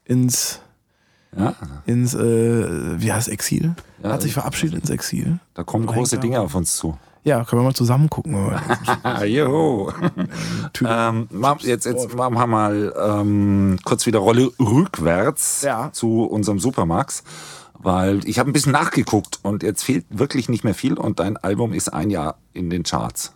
ins, 0.03 0.59
ja, 1.37 1.53
ins 1.85 2.13
äh, 2.13 2.99
wie 3.01 3.11
heißt 3.13 3.29
Exil? 3.29 3.75
Ja, 4.03 4.11
hat 4.13 4.21
sich 4.21 4.33
verabschiedet 4.33 4.81
ins 4.81 4.89
Exil. 4.89 5.39
da 5.53 5.63
kommen 5.63 5.85
große 5.85 6.17
Dinge 6.17 6.39
auf 6.41 6.55
uns 6.55 6.75
zu. 6.75 6.97
Ja, 7.23 7.43
können 7.45 7.61
wir 7.61 7.65
mal 7.65 7.75
zusammen 7.75 8.09
gucken. 8.09 8.35
Joho. 9.25 9.93
ähm, 10.83 11.27
jetzt 11.59 11.85
jetzt 11.85 12.15
machen 12.15 12.33
wir 12.33 12.47
mal 12.47 12.93
ähm, 12.99 13.77
kurz 13.83 14.05
wieder 14.07 14.19
Rolle 14.19 14.51
rückwärts 14.59 15.61
Ja. 15.61 15.91
zu 15.93 16.23
unserem 16.23 16.59
Supermax, 16.59 17.23
weil 17.77 18.27
ich 18.27 18.39
habe 18.39 18.49
ein 18.49 18.53
bisschen 18.53 18.71
nachgeguckt 18.71 19.39
und 19.43 19.61
jetzt 19.61 19.83
fehlt 19.83 20.05
wirklich 20.09 20.49
nicht 20.49 20.63
mehr 20.63 20.73
viel 20.73 20.95
und 20.95 21.19
dein 21.19 21.37
Album 21.37 21.73
ist 21.73 21.89
ein 21.93 22.09
Jahr 22.09 22.37
in 22.53 22.69
den 22.71 22.81
Charts. 22.83 23.33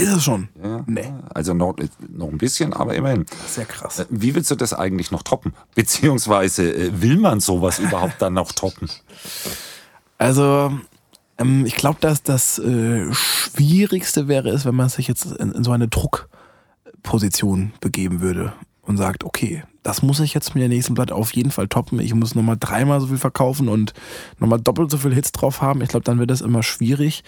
Ist 0.00 0.16
es 0.16 0.24
schon? 0.24 0.48
Ja. 0.62 0.82
Nee. 0.86 1.12
Also 1.34 1.52
noch, 1.52 1.76
noch 2.08 2.28
ein 2.28 2.38
bisschen, 2.38 2.72
aber 2.72 2.94
immerhin. 2.94 3.26
Sehr 3.46 3.66
krass. 3.66 4.06
Wie 4.08 4.34
willst 4.34 4.50
du 4.50 4.54
das 4.54 4.72
eigentlich 4.72 5.10
noch 5.10 5.22
toppen? 5.22 5.54
Beziehungsweise 5.74 6.72
äh, 6.72 7.02
will 7.02 7.18
man 7.18 7.40
sowas 7.40 7.78
überhaupt 7.80 8.20
dann 8.20 8.34
noch 8.34 8.52
toppen? 8.52 8.88
Also, 10.16 10.72
ähm, 11.38 11.66
ich 11.66 11.76
glaube, 11.76 11.98
dass 12.00 12.22
das 12.22 12.58
äh, 12.58 13.12
Schwierigste 13.12 14.28
wäre 14.28 14.48
es, 14.50 14.64
wenn 14.64 14.74
man 14.74 14.88
sich 14.88 15.06
jetzt 15.06 15.26
in, 15.26 15.52
in 15.52 15.64
so 15.64 15.72
eine 15.72 15.88
Druckposition 15.88 17.72
begeben 17.80 18.20
würde 18.20 18.52
und 18.90 18.96
sagt, 18.96 19.24
okay, 19.24 19.62
das 19.82 20.02
muss 20.02 20.20
ich 20.20 20.34
jetzt 20.34 20.54
mit 20.54 20.60
der 20.60 20.68
nächsten 20.68 20.94
Platte 20.94 21.14
auf 21.14 21.32
jeden 21.32 21.50
Fall 21.50 21.68
toppen. 21.68 22.00
Ich 22.00 22.12
muss 22.12 22.34
nochmal 22.34 22.56
dreimal 22.58 23.00
so 23.00 23.06
viel 23.06 23.18
verkaufen 23.18 23.68
und 23.68 23.94
nochmal 24.38 24.60
doppelt 24.60 24.90
so 24.90 24.98
viel 24.98 25.14
Hits 25.14 25.32
drauf 25.32 25.62
haben. 25.62 25.80
Ich 25.80 25.88
glaube, 25.88 26.04
dann 26.04 26.18
wird 26.18 26.30
das 26.30 26.42
immer 26.42 26.62
schwierig. 26.62 27.22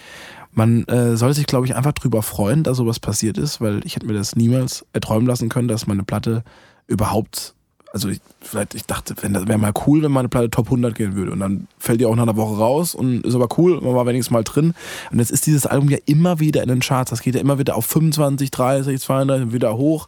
Man 0.51 0.83
äh, 0.83 1.17
soll 1.17 1.33
sich, 1.33 1.47
glaube 1.47 1.65
ich, 1.65 1.75
einfach 1.75 1.93
drüber 1.93 2.21
freuen, 2.21 2.63
dass 2.63 2.77
sowas 2.77 2.99
passiert 2.99 3.37
ist, 3.37 3.61
weil 3.61 3.81
ich 3.85 3.95
hätte 3.95 4.05
mir 4.05 4.13
das 4.13 4.35
niemals 4.35 4.85
erträumen 4.93 5.25
lassen 5.25 5.49
können, 5.49 5.67
dass 5.67 5.87
meine 5.87 6.03
Platte 6.03 6.43
überhaupt, 6.85 7.55
also 7.93 8.09
ich, 8.09 8.21
vielleicht, 8.41 8.73
ich 8.73 8.85
dachte, 8.85 9.13
wenn 9.21 9.33
das 9.33 9.47
wäre 9.47 9.59
mal 9.59 9.71
cool, 9.85 10.01
wenn 10.01 10.11
meine 10.11 10.27
Platte 10.27 10.49
Top 10.49 10.65
100 10.65 10.95
gehen 10.95 11.15
würde. 11.15 11.31
Und 11.31 11.39
dann 11.39 11.67
fällt 11.77 12.01
die 12.01 12.07
auch 12.07 12.15
nach 12.15 12.23
einer 12.23 12.35
Woche 12.35 12.57
raus 12.57 12.95
und 12.95 13.23
ist 13.23 13.35
aber 13.35 13.47
cool, 13.59 13.79
man 13.81 13.93
war 13.93 14.07
wenigstens 14.07 14.31
mal 14.31 14.43
drin. 14.43 14.73
Und 15.11 15.19
jetzt 15.19 15.29
ist 15.29 15.45
dieses 15.45 15.67
Album 15.67 15.89
ja 15.89 15.99
immer 16.05 16.39
wieder 16.39 16.63
in 16.63 16.69
den 16.69 16.79
Charts, 16.79 17.11
das 17.11 17.21
geht 17.21 17.35
ja 17.35 17.41
immer 17.41 17.59
wieder 17.59 17.75
auf 17.75 17.85
25, 17.85 18.49
30, 18.49 18.99
32 18.99 19.53
wieder 19.53 19.77
hoch. 19.77 20.07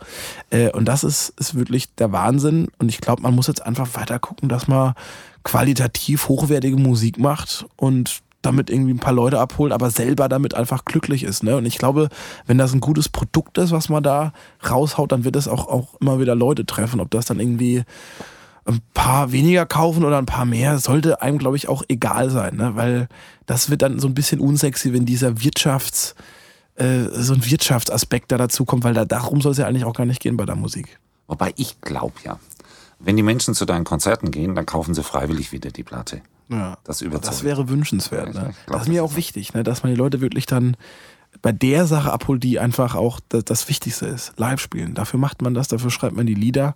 Äh, 0.50 0.72
und 0.72 0.86
das 0.86 1.04
ist, 1.04 1.30
ist 1.40 1.54
wirklich 1.54 1.94
der 1.94 2.12
Wahnsinn. 2.12 2.70
Und 2.80 2.90
ich 2.90 3.02
glaube, 3.02 3.22
man 3.22 3.36
muss 3.36 3.46
jetzt 3.46 3.64
einfach 3.64 3.94
weiter 3.94 4.18
gucken, 4.18 4.50
dass 4.50 4.68
man 4.68 4.96
qualitativ 5.44 6.28
hochwertige 6.28 6.78
Musik 6.78 7.20
macht 7.20 7.68
und 7.76 8.24
damit 8.46 8.70
irgendwie 8.70 8.94
ein 8.94 9.00
paar 9.00 9.14
Leute 9.14 9.40
abholt, 9.40 9.72
aber 9.72 9.90
selber 9.90 10.30
damit 10.30 10.54
einfach 10.54 10.86
glücklich 10.86 11.24
ist. 11.24 11.44
Ne? 11.44 11.58
Und 11.58 11.66
ich 11.66 11.78
glaube, 11.78 12.10
wenn 12.46 12.58
das 12.58 12.74
ein 12.74 12.80
gutes 12.80 13.10
Produkt 13.10 13.58
ist, 13.58 13.72
was 13.72 13.90
man 13.90 14.04
da 14.04 14.34
raushaut, 14.70 15.12
dann 15.12 15.24
wird 15.24 15.36
es 15.36 15.48
auch, 15.48 15.68
auch 15.68 15.96
immer 16.00 16.20
wieder 16.20 16.36
Leute 16.36 16.66
treffen. 16.66 17.00
Ob 17.00 17.12
das 17.12 17.26
dann 17.26 17.40
irgendwie 17.40 17.84
ein 18.66 18.82
paar 18.94 19.32
weniger 19.32 19.66
kaufen 19.66 20.04
oder 20.04 20.18
ein 20.18 20.26
paar 20.26 20.46
mehr, 20.46 20.80
sollte 20.80 21.22
einem, 21.22 21.38
glaube 21.38 21.58
ich, 21.58 21.68
auch 21.68 21.84
egal 21.88 22.30
sein. 22.30 22.56
Ne? 22.56 22.76
Weil 22.76 23.08
das 23.46 23.70
wird 23.70 23.82
dann 23.82 24.00
so 24.00 24.08
ein 24.08 24.16
bisschen 24.16 24.40
unsexy, 24.40 24.94
wenn 24.94 25.06
dieser 25.06 25.30
Wirtschafts- 25.30 26.16
äh, 26.76 27.06
so 27.12 27.34
ein 27.34 27.46
Wirtschaftsaspekt 27.46 28.32
da 28.32 28.38
dazu 28.38 28.66
kommt, 28.66 28.84
weil 28.84 28.94
da, 28.94 29.06
darum 29.06 29.42
soll 29.42 29.54
es 29.54 29.58
ja 29.58 29.66
eigentlich 29.66 29.86
auch 29.86 29.94
gar 29.94 30.06
nicht 30.06 30.20
gehen 30.20 30.36
bei 30.36 30.46
der 30.46 30.56
Musik. 30.56 31.00
Wobei 31.28 31.54
ich 31.56 31.80
glaube 31.82 32.16
ja, 32.24 32.38
wenn 33.00 33.16
die 33.16 33.24
Menschen 33.24 33.54
zu 33.54 33.66
deinen 33.66 33.86
Konzerten 33.86 34.32
gehen, 34.32 34.56
dann 34.56 34.66
kaufen 34.66 34.94
sie 34.94 35.04
freiwillig 35.04 35.52
wieder 35.52 35.72
die 35.72 35.84
Platte. 35.84 36.22
Ja. 36.50 36.78
Das 36.84 37.02
überzeugt. 37.02 37.28
Das 37.28 37.44
wäre 37.44 37.70
wünschenswert. 37.70 38.34
Ne? 38.34 38.54
glaub, 38.66 38.78
das 38.78 38.82
ist 38.84 38.88
mir 38.90 39.04
auch 39.04 39.16
wichtig, 39.16 39.54
ne? 39.54 39.64
dass 39.64 39.84
man 39.84 39.92
die 39.92 39.98
Leute 39.98 40.22
wirklich 40.22 40.46
dann 40.46 40.78
bei 41.42 41.52
der 41.52 41.86
Sache 41.86 42.12
abholt, 42.12 42.44
die 42.44 42.60
einfach 42.60 42.96
auch 42.96 43.20
das, 43.30 43.46
das 43.46 43.68
Wichtigste 43.68 44.06
ist. 44.06 44.34
Live 44.38 44.60
spielen. 44.60 44.94
Dafür 44.94 45.20
macht 45.20 45.42
man 45.42 45.54
das, 45.54 45.68
dafür 45.68 45.90
schreibt 45.90 46.16
man 46.16 46.26
die 46.26 46.36
Lieder, 46.36 46.76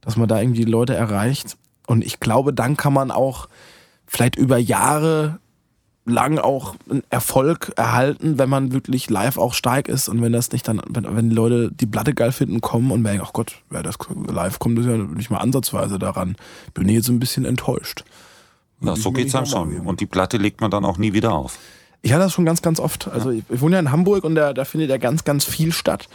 dass 0.00 0.16
man 0.16 0.28
da 0.28 0.40
irgendwie 0.40 0.64
die 0.64 0.70
Leute 0.70 0.94
erreicht. 0.94 1.56
Und 1.86 2.04
ich 2.04 2.20
glaube, 2.20 2.52
dann 2.52 2.76
kann 2.76 2.92
man 2.92 3.10
auch 3.10 3.48
vielleicht 4.06 4.36
über 4.36 4.58
Jahre 4.58 5.38
lang 6.08 6.38
auch 6.38 6.74
einen 6.88 7.02
Erfolg 7.10 7.72
erhalten, 7.76 8.38
wenn 8.38 8.48
man 8.48 8.72
wirklich 8.72 9.10
live 9.10 9.36
auch 9.36 9.52
stark 9.52 9.88
ist 9.88 10.08
und 10.08 10.22
wenn 10.22 10.32
das 10.32 10.52
nicht 10.52 10.66
dann, 10.66 10.80
wenn, 10.88 11.04
wenn 11.14 11.28
die 11.28 11.36
Leute 11.36 11.70
die 11.70 11.86
Platte 11.86 12.14
geil 12.14 12.32
finden, 12.32 12.60
kommen 12.60 12.90
und 12.90 13.02
merken, 13.02 13.22
ach 13.22 13.32
Gott, 13.32 13.62
wer 13.68 13.82
das 13.82 13.98
live 14.26 14.58
kommt, 14.58 14.78
ist 14.78 14.86
ja 14.86 14.96
nicht 14.96 15.30
mal 15.30 15.38
ansatzweise 15.38 15.98
daran. 15.98 16.36
Bin 16.74 16.88
ich 16.88 16.94
jetzt 16.94 17.08
ein 17.08 17.20
bisschen 17.20 17.44
enttäuscht. 17.44 18.04
Ja, 18.80 18.96
so 18.96 19.12
geht's 19.12 19.32
nochmal 19.32 19.46
schon. 19.46 19.70
geben. 19.70 19.86
Und 19.86 20.00
die 20.00 20.06
Platte 20.06 20.36
legt 20.36 20.60
man 20.60 20.70
dann 20.70 20.84
auch 20.84 20.98
nie 20.98 21.12
wieder 21.12 21.32
auf. 21.32 21.58
Ich 22.00 22.12
hatte 22.12 22.22
das 22.24 22.32
schon 22.32 22.44
ganz, 22.44 22.62
ganz 22.62 22.78
oft. 22.78 23.08
Also 23.08 23.30
ich, 23.30 23.42
ich 23.48 23.60
wohne 23.60 23.74
ja 23.76 23.80
in 23.80 23.90
Hamburg 23.90 24.24
und 24.24 24.36
da, 24.36 24.52
da 24.52 24.64
findet 24.64 24.90
ja 24.90 24.98
ganz, 24.98 25.24
ganz 25.24 25.44
viel 25.44 25.72
statt. 25.72 26.08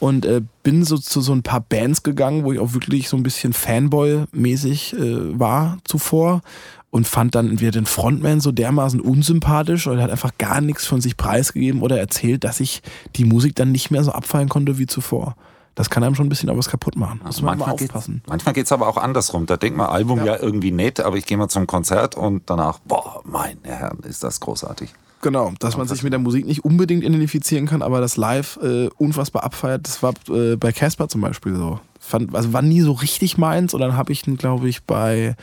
Und 0.00 0.26
äh, 0.26 0.42
bin 0.62 0.84
so 0.84 0.96
zu 0.96 1.20
so 1.20 1.32
ein 1.32 1.42
paar 1.42 1.60
Bands 1.60 2.02
gegangen, 2.02 2.44
wo 2.44 2.52
ich 2.52 2.58
auch 2.58 2.72
wirklich 2.72 3.08
so 3.08 3.16
ein 3.16 3.22
bisschen 3.22 3.52
Fanboy-mäßig 3.52 4.94
äh, 4.94 5.38
war 5.38 5.78
zuvor. 5.84 6.42
Und 6.90 7.08
fand 7.08 7.34
dann 7.34 7.50
entweder 7.50 7.72
den 7.72 7.86
Frontman 7.86 8.40
so 8.40 8.52
dermaßen 8.52 9.00
unsympathisch 9.00 9.88
oder 9.88 9.98
er 9.98 10.04
hat 10.04 10.10
einfach 10.12 10.38
gar 10.38 10.60
nichts 10.60 10.86
von 10.86 11.00
sich 11.00 11.16
preisgegeben 11.16 11.82
oder 11.82 11.98
erzählt, 11.98 12.44
dass 12.44 12.60
ich 12.60 12.82
die 13.16 13.24
Musik 13.24 13.56
dann 13.56 13.72
nicht 13.72 13.90
mehr 13.90 14.04
so 14.04 14.12
abfallen 14.12 14.48
konnte 14.48 14.78
wie 14.78 14.86
zuvor. 14.86 15.34
Das 15.74 15.90
kann 15.90 16.04
einem 16.04 16.14
schon 16.14 16.26
ein 16.26 16.28
bisschen 16.28 16.48
auch 16.50 16.56
was 16.56 16.68
kaputt 16.68 16.96
machen. 16.96 17.20
Muss 17.24 17.42
man 17.42 17.54
immer 17.58 17.70
geht's- 17.76 17.82
aufpassen. 17.90 18.22
manchmal 18.28 18.54
geht's 18.54 18.70
aber 18.72 18.86
auch 18.88 18.96
andersrum. 18.96 19.46
Da 19.46 19.56
denkt 19.56 19.76
man, 19.76 19.88
Album 19.88 20.24
ja. 20.24 20.40
irgendwie 20.40 20.70
nett, 20.70 21.00
aber 21.00 21.16
ich 21.16 21.26
gehe 21.26 21.36
mal 21.36 21.48
zum 21.48 21.66
Konzert 21.66 22.16
und 22.16 22.42
danach, 22.46 22.78
boah, 22.84 23.22
meine 23.24 23.58
Herren, 23.64 23.98
ist 24.04 24.22
das 24.22 24.38
großartig. 24.40 24.94
Genau, 25.20 25.52
dass 25.58 25.78
man 25.78 25.88
sich 25.88 26.02
mit 26.02 26.12
der 26.12 26.20
Musik 26.20 26.44
nicht 26.46 26.64
unbedingt 26.66 27.02
identifizieren 27.02 27.64
kann, 27.66 27.80
aber 27.80 28.00
das 28.02 28.18
Live 28.18 28.58
äh, 28.62 28.88
unfassbar 28.98 29.42
abfeiert. 29.42 29.86
Das 29.88 30.02
war 30.02 30.12
äh, 30.28 30.56
bei 30.56 30.70
Casper 30.70 31.08
zum 31.08 31.22
Beispiel 31.22 31.56
so. 31.56 31.80
Fand, 31.98 32.34
also 32.34 32.52
war 32.52 32.60
nie 32.60 32.82
so 32.82 32.92
richtig 32.92 33.38
meins 33.38 33.72
und 33.72 33.80
dann 33.80 33.96
habe 33.96 34.12
ich 34.12 34.26
ihn, 34.28 34.36
glaube 34.36 34.68
ich, 34.68 34.84
bei 34.84 35.34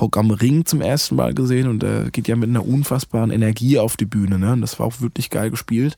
Rock 0.00 0.16
am 0.16 0.32
Ring 0.32 0.64
zum 0.66 0.80
ersten 0.80 1.14
Mal 1.14 1.34
gesehen 1.34 1.68
und 1.68 1.84
er 1.84 2.10
geht 2.10 2.26
ja 2.26 2.34
mit 2.34 2.48
einer 2.50 2.66
unfassbaren 2.66 3.30
Energie 3.30 3.78
auf 3.78 3.96
die 3.96 4.06
Bühne. 4.06 4.40
Ne? 4.40 4.54
Und 4.54 4.60
das 4.60 4.80
war 4.80 4.86
auch 4.86 5.00
wirklich 5.00 5.30
geil 5.30 5.50
gespielt. 5.50 5.96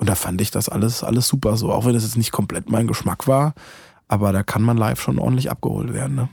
Und 0.00 0.08
da 0.08 0.14
fand 0.14 0.40
ich 0.40 0.50
das 0.50 0.70
alles, 0.70 1.04
alles 1.04 1.28
super 1.28 1.58
so, 1.58 1.70
auch 1.70 1.84
wenn 1.84 1.92
das 1.92 2.04
jetzt 2.04 2.16
nicht 2.16 2.32
komplett 2.32 2.70
mein 2.70 2.86
Geschmack 2.86 3.28
war. 3.28 3.52
Aber 4.08 4.32
da 4.32 4.42
kann 4.42 4.62
man 4.62 4.78
live 4.78 5.00
schon 5.00 5.18
ordentlich 5.18 5.50
abgeholt 5.50 5.92
werden. 5.92 6.16
Ne? 6.16 6.28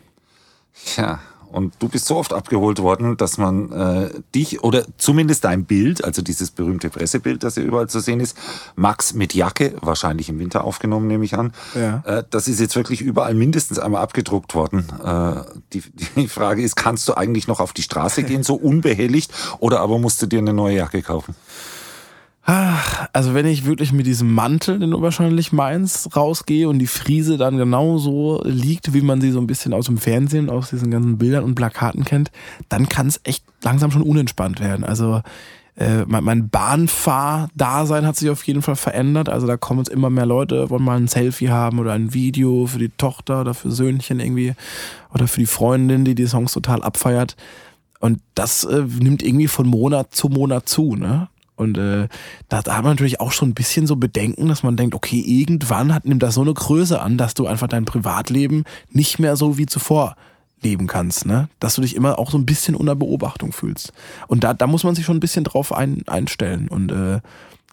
Ja, 0.95 1.19
und 1.51 1.73
du 1.79 1.89
bist 1.89 2.05
so 2.05 2.15
oft 2.15 2.31
abgeholt 2.31 2.81
worden, 2.81 3.17
dass 3.17 3.37
man 3.37 3.71
äh, 3.73 4.09
dich 4.33 4.63
oder 4.63 4.85
zumindest 4.97 5.43
dein 5.43 5.65
Bild, 5.65 6.03
also 6.03 6.21
dieses 6.21 6.51
berühmte 6.51 6.89
Pressebild, 6.89 7.43
das 7.43 7.57
ja 7.57 7.63
überall 7.63 7.89
zu 7.89 7.99
sehen 7.99 8.21
ist, 8.21 8.37
Max 8.77 9.13
mit 9.13 9.33
Jacke, 9.33 9.75
wahrscheinlich 9.81 10.29
im 10.29 10.39
Winter 10.39 10.63
aufgenommen, 10.63 11.07
nehme 11.07 11.25
ich 11.25 11.37
an. 11.37 11.51
Ja. 11.75 12.03
Äh, 12.05 12.23
das 12.29 12.47
ist 12.47 12.61
jetzt 12.61 12.75
wirklich 12.77 13.01
überall 13.01 13.33
mindestens 13.33 13.79
einmal 13.79 14.01
abgedruckt 14.01 14.55
worden. 14.55 14.87
Äh, 15.03 15.41
die, 15.73 15.83
die 16.15 16.29
Frage 16.29 16.61
ist, 16.61 16.77
kannst 16.77 17.07
du 17.09 17.15
eigentlich 17.15 17.47
noch 17.47 17.59
auf 17.59 17.73
die 17.73 17.83
Straße 17.83 18.23
gehen, 18.23 18.43
so 18.43 18.55
unbehelligt, 18.55 19.31
oder 19.59 19.81
aber 19.81 19.99
musst 19.99 20.21
du 20.21 20.25
dir 20.25 20.39
eine 20.39 20.53
neue 20.53 20.77
Jacke 20.77 21.01
kaufen? 21.01 21.35
Also 22.47 23.33
wenn 23.33 23.45
ich 23.45 23.65
wirklich 23.65 23.91
mit 23.91 24.05
diesem 24.05 24.33
Mantel, 24.33 24.79
den 24.79 24.91
du 24.91 25.01
wahrscheinlich 25.01 25.51
meinst, 25.51 26.15
rausgehe 26.15 26.69
und 26.69 26.79
die 26.79 26.87
Friese 26.87 27.37
dann 27.37 27.57
genauso 27.57 28.41
liegt, 28.45 28.93
wie 28.93 29.01
man 29.01 29.19
sie 29.19 29.31
so 29.31 29.39
ein 29.39 29.47
bisschen 29.47 29.73
aus 29.73 29.87
dem 29.87 29.97
Fernsehen, 29.97 30.49
aus 30.49 30.69
diesen 30.69 30.89
ganzen 30.89 31.17
Bildern 31.17 31.43
und 31.43 31.55
Plakaten 31.55 32.05
kennt, 32.05 32.31
dann 32.69 32.87
kann 32.87 33.07
es 33.07 33.19
echt 33.25 33.43
langsam 33.63 33.91
schon 33.91 34.01
unentspannt 34.01 34.61
werden. 34.61 34.85
Also 34.85 35.21
äh, 35.75 36.05
mein, 36.05 36.23
mein 36.23 36.49
Bahnfahr-Dasein 36.49 38.05
hat 38.05 38.15
sich 38.15 38.29
auf 38.29 38.43
jeden 38.43 38.61
Fall 38.61 38.77
verändert. 38.77 39.27
Also 39.27 39.45
da 39.45 39.57
kommen 39.57 39.81
jetzt 39.81 39.89
immer 39.89 40.09
mehr 40.09 40.25
Leute, 40.25 40.69
wollen 40.69 40.83
mal 40.83 40.97
ein 40.97 41.09
Selfie 41.09 41.49
haben 41.49 41.79
oder 41.79 41.91
ein 41.91 42.13
Video 42.13 42.65
für 42.65 42.79
die 42.79 42.91
Tochter 42.97 43.41
oder 43.41 43.55
für 43.55 43.71
Söhnchen 43.71 44.21
irgendwie 44.21 44.53
oder 45.13 45.27
für 45.27 45.41
die 45.41 45.47
Freundin, 45.47 46.05
die 46.05 46.15
die 46.15 46.27
Songs 46.27 46.53
total 46.53 46.81
abfeiert. 46.81 47.35
Und 47.99 48.21
das 48.35 48.63
äh, 48.63 48.85
nimmt 49.01 49.21
irgendwie 49.21 49.47
von 49.47 49.67
Monat 49.67 50.15
zu 50.15 50.29
Monat 50.29 50.69
zu, 50.69 50.95
ne? 50.95 51.27
Und 51.57 51.77
äh, 51.77 52.07
da, 52.47 52.57
hat 52.57 52.67
man 52.67 52.93
natürlich 52.93 53.19
auch 53.19 53.31
schon 53.33 53.49
ein 53.49 53.55
bisschen 53.55 53.87
so 53.87 53.97
Bedenken, 53.97 54.47
dass 54.47 54.63
man 54.63 54.77
denkt, 54.77 54.95
okay, 54.95 55.19
irgendwann 55.19 55.93
hat, 55.93 56.05
nimmt 56.05 56.23
das 56.23 56.35
so 56.35 56.41
eine 56.41 56.53
Größe 56.53 57.01
an, 57.01 57.17
dass 57.17 57.33
du 57.33 57.47
einfach 57.47 57.67
dein 57.67 57.83
Privatleben 57.83 58.63
nicht 58.91 59.19
mehr 59.19 59.35
so 59.35 59.57
wie 59.57 59.65
zuvor 59.65 60.15
leben 60.61 60.87
kannst, 60.87 61.25
ne? 61.25 61.49
Dass 61.59 61.75
du 61.75 61.81
dich 61.81 61.95
immer 61.95 62.17
auch 62.17 62.31
so 62.31 62.37
ein 62.37 62.45
bisschen 62.45 62.75
unter 62.75 62.95
Beobachtung 62.95 63.51
fühlst. 63.51 63.91
Und 64.27 64.43
da, 64.43 64.53
da 64.53 64.67
muss 64.67 64.83
man 64.83 64.95
sich 64.95 65.05
schon 65.05 65.17
ein 65.17 65.21
bisschen 65.21 65.43
drauf 65.43 65.73
ein, 65.73 66.03
einstellen 66.07 66.67
und 66.67 66.91
äh, 66.91 67.19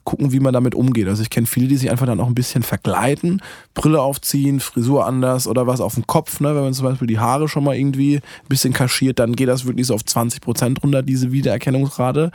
gucken, 0.04 0.32
wie 0.32 0.40
man 0.40 0.52
damit 0.52 0.74
umgeht. 0.74 1.08
Also 1.08 1.22
ich 1.22 1.30
kenne 1.30 1.46
viele, 1.46 1.68
die 1.68 1.76
sich 1.76 1.90
einfach 1.90 2.06
dann 2.06 2.20
auch 2.20 2.26
ein 2.26 2.34
bisschen 2.34 2.62
vergleiten, 2.62 3.42
Brille 3.74 4.00
aufziehen, 4.00 4.60
Frisur 4.60 5.06
anders 5.06 5.46
oder 5.46 5.66
was 5.66 5.80
auf 5.80 5.94
dem 5.94 6.06
Kopf, 6.06 6.40
ne? 6.40 6.54
Wenn 6.54 6.62
man 6.62 6.74
zum 6.74 6.86
Beispiel 6.86 7.08
die 7.08 7.18
Haare 7.18 7.48
schon 7.48 7.64
mal 7.64 7.76
irgendwie 7.76 8.16
ein 8.16 8.48
bisschen 8.48 8.72
kaschiert, 8.72 9.18
dann 9.18 9.34
geht 9.34 9.48
das 9.48 9.66
wirklich 9.66 9.86
so 9.86 9.94
auf 9.94 10.04
20 10.04 10.40
Prozent 10.40 10.82
runter, 10.82 11.02
diese 11.02 11.32
Wiedererkennungsrate. 11.32 12.30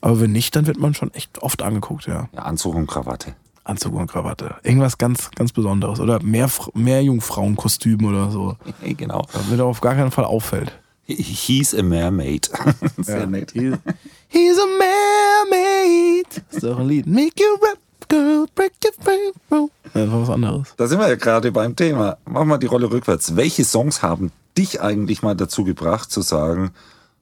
Aber 0.00 0.20
wenn 0.20 0.32
nicht, 0.32 0.54
dann 0.56 0.66
wird 0.66 0.78
man 0.78 0.94
schon 0.94 1.12
echt 1.14 1.42
oft 1.42 1.62
angeguckt, 1.62 2.06
ja. 2.06 2.28
Ja, 2.34 2.42
Anzug 2.42 2.74
und 2.74 2.86
Krawatte. 2.86 3.34
Anzug 3.64 3.94
und 3.94 4.08
Krawatte. 4.08 4.56
Irgendwas 4.64 4.98
ganz, 4.98 5.30
ganz 5.30 5.52
Besonderes. 5.52 6.00
Oder 6.00 6.20
mehr, 6.22 6.50
mehr 6.74 7.02
Jungfrauenkostüm 7.02 8.04
oder 8.04 8.30
so. 8.30 8.56
Genau. 8.96 9.24
Damit 9.32 9.58
er 9.58 9.66
auf 9.66 9.80
gar 9.80 9.94
keinen 9.94 10.10
Fall 10.10 10.24
auffällt. 10.24 10.72
He's 11.04 11.74
a 11.74 11.82
mermaid. 11.82 12.48
Sehr 12.98 13.26
nett. 13.26 13.52
He's 13.52 14.58
a 14.58 14.66
mermaid. 14.66 16.26
Das 16.48 16.56
ist 16.56 16.62
doch 16.62 16.78
ein 16.78 16.86
Lied. 16.86 17.06
Make 17.06 17.42
you 17.42 17.56
rap, 17.60 17.78
girl, 18.08 18.46
break 18.54 18.72
your 18.84 18.92
frame, 19.02 19.32
bro. 19.48 19.70
Ja, 19.94 20.04
das 20.04 20.12
war 20.12 20.22
was 20.22 20.30
anderes. 20.30 20.74
Da 20.76 20.86
sind 20.86 21.00
wir 21.00 21.08
ja 21.08 21.16
gerade 21.16 21.50
beim 21.50 21.74
Thema. 21.74 22.18
Machen 22.24 22.48
wir 22.48 22.58
die 22.58 22.66
Rolle 22.66 22.90
rückwärts. 22.90 23.36
Welche 23.36 23.64
Songs 23.64 24.02
haben 24.02 24.30
dich 24.56 24.80
eigentlich 24.80 25.22
mal 25.22 25.34
dazu 25.34 25.64
gebracht 25.64 26.10
zu 26.10 26.20
sagen, 26.20 26.72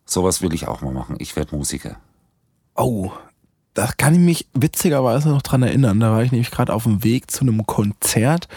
sowas 0.04 0.42
will 0.42 0.52
ich 0.52 0.68
auch 0.68 0.82
mal 0.82 0.92
machen. 0.92 1.16
Ich 1.18 1.34
werde 1.36 1.56
Musiker. 1.56 1.96
Oh, 2.76 3.10
da 3.74 3.88
kann 3.96 4.14
ich 4.14 4.20
mich 4.20 4.46
witzigerweise 4.52 5.28
noch 5.28 5.42
dran 5.42 5.62
erinnern. 5.62 6.00
Da 6.00 6.10
war 6.10 6.24
ich 6.24 6.32
nämlich 6.32 6.50
gerade 6.50 6.72
auf 6.72 6.82
dem 6.82 7.04
Weg 7.04 7.30
zu 7.30 7.42
einem 7.42 7.64
Konzert, 7.66 8.48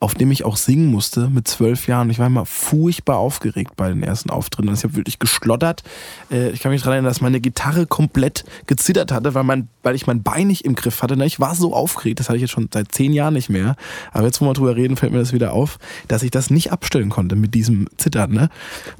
auf 0.00 0.14
dem 0.14 0.30
ich 0.30 0.44
auch 0.44 0.56
singen 0.56 0.86
musste 0.86 1.28
mit 1.28 1.46
zwölf 1.46 1.86
Jahren. 1.86 2.08
Ich 2.08 2.18
war 2.18 2.26
immer 2.26 2.46
furchtbar 2.46 3.18
aufgeregt 3.18 3.76
bei 3.76 3.88
den 3.88 4.02
ersten 4.02 4.30
Auftritten. 4.30 4.70
Also 4.70 4.80
ich 4.80 4.84
habe 4.84 4.96
wirklich 4.96 5.18
geschlottert. 5.18 5.82
Äh, 6.30 6.50
ich 6.50 6.60
kann 6.60 6.72
mich 6.72 6.80
daran 6.80 6.94
erinnern, 6.94 7.10
dass 7.10 7.20
meine 7.20 7.40
Gitarre 7.40 7.86
komplett 7.86 8.44
gezittert 8.66 9.12
hatte, 9.12 9.34
weil, 9.34 9.44
mein, 9.44 9.68
weil 9.82 9.94
ich 9.94 10.06
mein 10.06 10.22
Bein 10.22 10.46
nicht 10.46 10.64
im 10.64 10.74
Griff 10.74 11.02
hatte. 11.02 11.22
Ich 11.24 11.38
war 11.38 11.54
so 11.54 11.74
aufgeregt, 11.74 12.20
das 12.20 12.28
hatte 12.28 12.36
ich 12.36 12.42
jetzt 12.42 12.52
schon 12.52 12.70
seit 12.72 12.92
zehn 12.92 13.12
Jahren 13.12 13.34
nicht 13.34 13.50
mehr. 13.50 13.76
Aber 14.12 14.24
jetzt, 14.24 14.40
wo 14.40 14.46
wir 14.46 14.54
drüber 14.54 14.74
reden, 14.74 14.96
fällt 14.96 15.12
mir 15.12 15.18
das 15.18 15.34
wieder 15.34 15.52
auf, 15.52 15.78
dass 16.08 16.22
ich 16.22 16.30
das 16.30 16.48
nicht 16.48 16.72
abstellen 16.72 17.10
konnte 17.10 17.36
mit 17.36 17.54
diesem 17.54 17.88
Zittern. 17.98 18.32
Ne? 18.32 18.48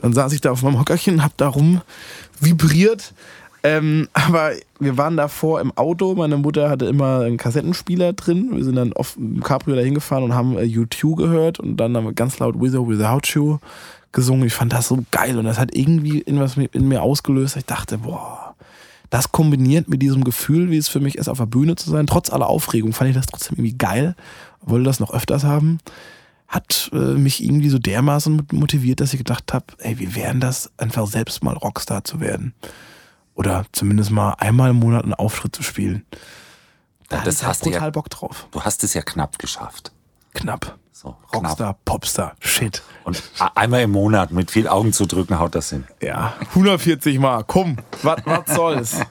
Dann 0.02 0.12
saß 0.12 0.34
ich 0.34 0.42
da 0.42 0.50
auf 0.50 0.62
meinem 0.62 0.78
Hockerchen, 0.78 1.24
hab 1.24 1.34
da 1.38 1.48
rum 1.48 1.80
vibriert 2.40 3.14
ähm, 3.62 4.08
aber 4.12 4.52
wir 4.80 4.98
waren 4.98 5.16
davor 5.16 5.60
im 5.60 5.76
Auto. 5.76 6.14
Meine 6.14 6.36
Mutter 6.36 6.68
hatte 6.68 6.86
immer 6.86 7.20
einen 7.20 7.36
Kassettenspieler 7.36 8.12
drin. 8.12 8.50
Wir 8.52 8.64
sind 8.64 8.76
dann 8.76 8.92
auf 8.92 9.14
dem 9.14 9.42
Cabrio 9.42 9.76
da 9.76 9.82
hingefahren 9.82 10.24
und 10.24 10.34
haben 10.34 10.56
äh, 10.58 10.62
U2 10.62 11.16
gehört 11.16 11.60
und 11.60 11.76
dann 11.76 11.96
haben 11.96 12.04
wir 12.04 12.12
ganz 12.12 12.38
laut 12.38 12.60
With 12.60 12.74
or 12.74 12.88
Without 12.88 13.28
You 13.34 13.58
gesungen. 14.12 14.46
Ich 14.46 14.54
fand 14.54 14.72
das 14.72 14.88
so 14.88 14.98
geil 15.10 15.38
und 15.38 15.44
das 15.44 15.58
hat 15.58 15.74
irgendwie 15.74 16.18
irgendwas 16.18 16.56
in 16.56 16.88
mir 16.88 17.02
ausgelöst. 17.02 17.56
Ich 17.56 17.64
dachte, 17.64 17.98
boah, 17.98 18.54
das 19.10 19.32
kombiniert 19.32 19.88
mit 19.88 20.02
diesem 20.02 20.24
Gefühl, 20.24 20.70
wie 20.70 20.76
es 20.76 20.88
für 20.88 21.00
mich 21.00 21.16
ist, 21.16 21.28
auf 21.28 21.38
der 21.38 21.46
Bühne 21.46 21.76
zu 21.76 21.90
sein, 21.90 22.06
trotz 22.06 22.30
aller 22.30 22.48
Aufregung, 22.48 22.92
fand 22.92 23.10
ich 23.10 23.16
das 23.16 23.26
trotzdem 23.26 23.56
irgendwie 23.56 23.76
geil. 23.76 24.14
Wollte 24.60 24.84
das 24.84 25.00
noch 25.00 25.12
öfters 25.12 25.44
haben. 25.44 25.78
Hat 26.48 26.90
äh, 26.92 26.96
mich 26.96 27.42
irgendwie 27.42 27.70
so 27.70 27.78
dermaßen 27.78 28.46
motiviert, 28.52 29.00
dass 29.00 29.12
ich 29.12 29.18
gedacht 29.18 29.54
habe, 29.54 29.66
ey, 29.78 29.98
wie 29.98 30.14
wären 30.14 30.40
das, 30.40 30.70
einfach 30.76 31.06
selbst 31.06 31.42
mal 31.42 31.56
Rockstar 31.56 32.04
zu 32.04 32.20
werden 32.20 32.54
oder 33.34 33.64
zumindest 33.72 34.10
mal 34.10 34.34
einmal 34.34 34.70
im 34.70 34.76
Monat 34.76 35.04
einen 35.04 35.14
Auftritt 35.14 35.54
zu 35.56 35.62
spielen. 35.62 36.04
Da 37.08 37.18
ja, 37.18 37.24
das 37.24 37.44
hast 37.44 37.66
du 37.66 37.70
total 37.70 37.88
ja, 37.88 37.90
Bock 37.90 38.10
drauf. 38.10 38.46
Du 38.50 38.62
hast 38.62 38.84
es 38.84 38.94
ja 38.94 39.02
knapp 39.02 39.38
geschafft. 39.38 39.92
Knapp. 40.34 40.78
So, 40.92 41.16
Rockstar, 41.34 41.56
knapp. 41.56 41.84
Popstar, 41.84 42.36
shit. 42.40 42.82
Und 43.04 43.22
einmal 43.54 43.82
im 43.82 43.90
Monat 43.90 44.30
mit 44.30 44.50
viel 44.50 44.68
Augen 44.68 44.92
zu 44.92 45.06
drücken 45.06 45.38
haut 45.38 45.54
das 45.54 45.70
hin. 45.70 45.84
Ja, 46.00 46.34
140 46.50 47.18
Mal. 47.18 47.44
Komm, 47.44 47.78
was 48.02 48.54
soll's? 48.54 49.00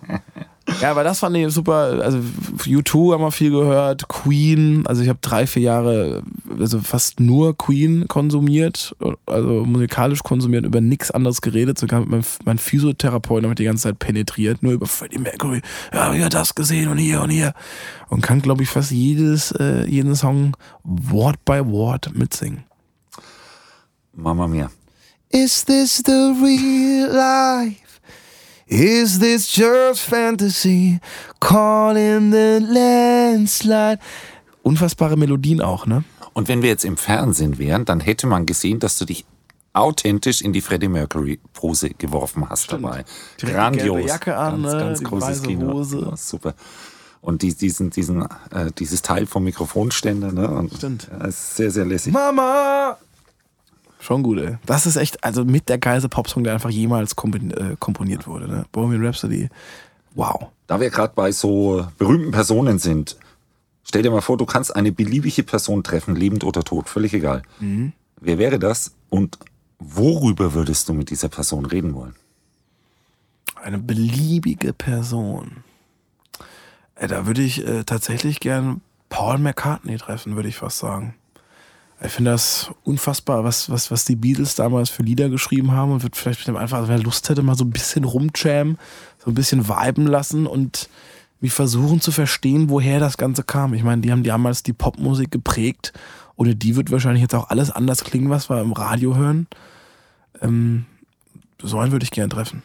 Ja, 0.79 0.91
aber 0.91 1.03
das 1.03 1.19
fand 1.19 1.35
ich 1.37 1.51
super. 1.53 2.01
Also 2.01 2.19
U2 2.59 3.13
haben 3.13 3.21
wir 3.21 3.31
viel 3.31 3.51
gehört, 3.51 4.07
Queen. 4.07 4.85
Also 4.87 5.01
ich 5.01 5.09
habe 5.09 5.19
drei, 5.21 5.45
vier 5.47 5.63
Jahre, 5.63 6.23
also 6.59 6.79
fast 6.79 7.19
nur 7.19 7.57
Queen 7.57 8.07
konsumiert, 8.07 8.95
also 9.25 9.65
musikalisch 9.65 10.23
konsumiert, 10.23 10.65
über 10.65 10.81
nichts 10.81 11.11
anderes 11.11 11.41
geredet. 11.41 11.77
Sogar 11.77 12.01
mit 12.01 12.09
meinem, 12.09 12.23
mein 12.45 12.57
Physiotherapeut 12.57 13.43
damit 13.43 13.59
die 13.59 13.65
ganze 13.65 13.83
Zeit 13.83 13.99
penetriert, 13.99 14.63
nur 14.63 14.73
über 14.73 14.87
Freddie 14.87 15.19
Mercury. 15.19 15.61
Ja, 15.93 16.13
ich 16.13 16.27
das 16.29 16.55
gesehen 16.55 16.89
und 16.89 16.97
hier 16.97 17.21
und 17.21 17.29
hier. 17.29 17.53
Und 18.09 18.21
kann, 18.21 18.41
glaube 18.41 18.63
ich, 18.63 18.69
fast 18.69 18.91
jedes, 18.91 19.51
äh, 19.51 19.85
jeden 19.85 20.15
Song 20.15 20.55
Wort 20.83 21.43
by 21.45 21.61
Wort 21.65 22.15
mitsingen. 22.15 22.63
Mama 24.13 24.47
mia. 24.47 24.69
Is 25.29 25.63
this 25.63 26.03
the 26.05 26.35
real 26.41 27.09
life? 27.13 27.90
Is 28.71 29.19
this 29.19 29.53
just 29.53 29.99
fantasy? 29.99 31.01
Call 31.41 31.97
in 31.97 32.31
the 32.31 32.65
landslide. 32.65 33.99
Unfassbare 34.63 35.17
Melodien 35.17 35.59
auch, 35.59 35.85
ne? 35.85 36.05
Und 36.31 36.47
wenn 36.47 36.61
wir 36.61 36.69
jetzt 36.69 36.85
im 36.85 36.95
Fernsehen 36.95 37.59
wären, 37.59 37.83
dann 37.83 37.99
hätte 37.99 38.27
man 38.27 38.45
gesehen, 38.45 38.79
dass 38.79 38.97
du 38.97 39.03
dich 39.03 39.25
authentisch 39.73 40.41
in 40.41 40.53
die 40.53 40.61
Freddie 40.61 40.87
Mercury 40.87 41.41
Pose 41.51 41.89
geworfen 41.89 42.49
hast 42.49 42.63
Stimmt. 42.63 42.85
dabei. 42.85 43.03
Die 43.41 43.47
Grandios. 43.47 44.05
Jacke 44.07 44.37
an, 44.37 44.63
ganz, 44.63 44.73
ne? 44.73 44.79
ganz 44.79 44.99
die 44.99 45.03
großes 45.03 45.43
Kino. 45.43 45.73
Hose. 45.73 46.13
Super. 46.15 46.53
Und 47.19 47.41
die, 47.41 47.53
diesen, 47.53 47.89
diesen, 47.89 48.21
äh, 48.51 48.71
dieses 48.79 49.01
Teil 49.01 49.25
vom 49.25 49.43
Mikrofonständer, 49.43 50.31
ne? 50.31 50.49
Und, 50.49 50.73
Stimmt. 50.75 51.09
Ja, 51.11 51.25
ist 51.25 51.57
sehr, 51.57 51.71
sehr 51.71 51.83
lässig. 51.83 52.13
Mama! 52.13 52.97
Schon 54.01 54.23
gut, 54.23 54.39
ey. 54.39 54.57
Das 54.65 54.87
ist 54.87 54.95
echt, 54.95 55.23
also 55.23 55.45
mit 55.45 55.69
der 55.69 55.77
geilste 55.77 56.09
Popsong, 56.09 56.43
der 56.43 56.53
einfach 56.53 56.71
jemals 56.71 57.11
äh, 57.13 57.75
komponiert 57.79 58.25
wurde. 58.25 58.47
Ne? 58.47 58.65
Bohemian 58.71 59.05
Rhapsody. 59.05 59.47
Wow. 60.15 60.47
Da 60.65 60.79
wir 60.79 60.89
gerade 60.89 61.13
bei 61.15 61.31
so 61.31 61.87
berühmten 61.99 62.31
Personen 62.31 62.79
sind, 62.79 63.15
stell 63.83 64.01
dir 64.01 64.09
mal 64.09 64.21
vor, 64.21 64.37
du 64.37 64.47
kannst 64.47 64.75
eine 64.75 64.91
beliebige 64.91 65.43
Person 65.43 65.83
treffen, 65.83 66.15
lebend 66.15 66.43
oder 66.43 66.63
tot, 66.63 66.89
völlig 66.89 67.13
egal. 67.13 67.43
Mhm. 67.59 67.93
Wer 68.19 68.39
wäre 68.39 68.57
das 68.57 68.95
und 69.11 69.37
worüber 69.77 70.53
würdest 70.55 70.89
du 70.89 70.93
mit 70.93 71.11
dieser 71.11 71.29
Person 71.29 71.67
reden 71.67 71.93
wollen? 71.93 72.15
Eine 73.55 73.77
beliebige 73.77 74.73
Person. 74.73 75.63
Äh, 76.95 77.07
da 77.07 77.27
würde 77.27 77.43
ich 77.43 77.67
äh, 77.67 77.83
tatsächlich 77.83 78.39
gern 78.39 78.81
Paul 79.09 79.37
McCartney 79.37 79.97
treffen, 79.97 80.35
würde 80.35 80.49
ich 80.49 80.55
fast 80.55 80.79
sagen. 80.79 81.13
Ich 82.03 82.11
finde 82.11 82.31
das 82.31 82.71
unfassbar, 82.83 83.43
was, 83.43 83.69
was, 83.69 83.91
was 83.91 84.05
die 84.05 84.15
Beatles 84.15 84.55
damals 84.55 84.89
für 84.89 85.03
Lieder 85.03 85.29
geschrieben 85.29 85.71
haben 85.71 85.91
und 85.91 86.03
wird 86.03 86.15
vielleicht 86.15 86.39
mit 86.39 86.47
dem 86.47 86.57
einfach, 86.57 86.87
wer 86.87 86.97
Lust 86.97 87.29
hätte, 87.29 87.43
mal 87.43 87.55
so 87.55 87.63
ein 87.63 87.69
bisschen 87.69 88.05
rumjammen, 88.05 88.79
so 89.23 89.29
ein 89.29 89.35
bisschen 89.35 89.67
viben 89.69 90.07
lassen 90.07 90.47
und 90.47 90.89
wie 91.41 91.49
versuchen 91.49 92.01
zu 92.01 92.11
verstehen, 92.11 92.69
woher 92.69 92.99
das 92.99 93.17
Ganze 93.17 93.43
kam. 93.43 93.73
Ich 93.73 93.83
meine, 93.83 94.01
die 94.01 94.11
haben 94.11 94.23
damals 94.23 94.63
die 94.63 94.73
Popmusik 94.73 95.31
geprägt. 95.31 95.93
Ohne 96.35 96.55
die 96.55 96.75
wird 96.75 96.91
wahrscheinlich 96.91 97.21
jetzt 97.21 97.35
auch 97.35 97.49
alles 97.49 97.69
anders 97.69 98.03
klingen, 98.03 98.29
was 98.29 98.49
wir 98.49 98.61
im 98.61 98.73
Radio 98.73 99.15
hören. 99.15 99.47
Ähm, 100.41 100.85
so 101.61 101.79
einen 101.79 101.91
würde 101.91 102.03
ich 102.03 102.11
gerne 102.11 102.29
treffen. 102.29 102.63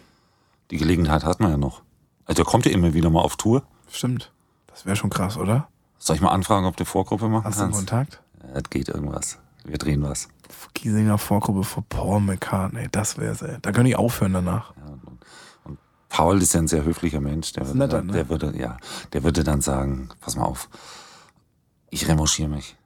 Die 0.71 0.79
Gelegenheit 0.79 1.25
hat 1.25 1.41
man 1.41 1.51
ja 1.51 1.57
noch. 1.59 1.83
Also 2.25 2.43
der 2.43 2.51
kommt 2.51 2.65
ja 2.67 2.73
immer 2.73 2.95
wieder 2.95 3.11
mal 3.11 3.21
auf 3.21 3.37
Tour. 3.37 3.63
Stimmt. 3.91 4.31
Das 4.69 4.87
wäre 4.87 4.97
schon 4.97 5.11
krass, 5.11 5.37
oder? 5.37 5.69
Soll 5.99 6.17
ich 6.17 6.23
mal 6.23 6.31
anfragen, 6.31 6.67
ob 6.67 6.77
du 6.77 6.85
Vorgruppe 6.85 7.29
machen 7.29 7.45
Hast 7.45 7.59
du 7.59 7.65
einen 7.65 7.73
kannst? 7.73 7.89
Kontakt? 7.89 8.21
Es 8.55 8.71
geht 8.71 8.89
irgendwas. 8.89 9.39
Wir 9.65 9.79
drehen 9.79 10.03
was. 10.03 10.29
Giesinger 10.75 11.19
Vorgruppe 11.19 11.65
für 11.65 11.83
Paul 11.83 12.21
McCartney, 12.21 12.89
das 12.93 13.19
wär's, 13.19 13.43
ey. 13.43 13.57
Da 13.63 13.73
könnte 13.73 13.91
ich 13.91 13.97
aufhören 13.97 14.35
danach. 14.35 14.75
Ja, 14.77 14.85
und, 14.93 15.23
und 15.65 15.79
Paul 16.09 16.41
ist 16.41 16.55
ja 16.55 16.61
ein 16.61 16.69
sehr 16.69 16.85
höflicher 16.85 17.21
Mensch. 17.21 17.53
Der 17.53 17.67
würde, 17.67 17.79
netter, 17.79 17.97
dann, 17.99 18.07
ne? 18.07 18.13
der 18.13 18.29
würde, 18.29 18.55
ja, 18.57 18.77
der 19.13 19.25
würde 19.25 19.43
dann 19.43 19.61
sagen, 19.61 20.11
pass 20.21 20.37
mal 20.37 20.45
auf, 20.45 20.69
ich 21.91 22.09
revanchiere 22.09 22.49
mich. 22.49 22.77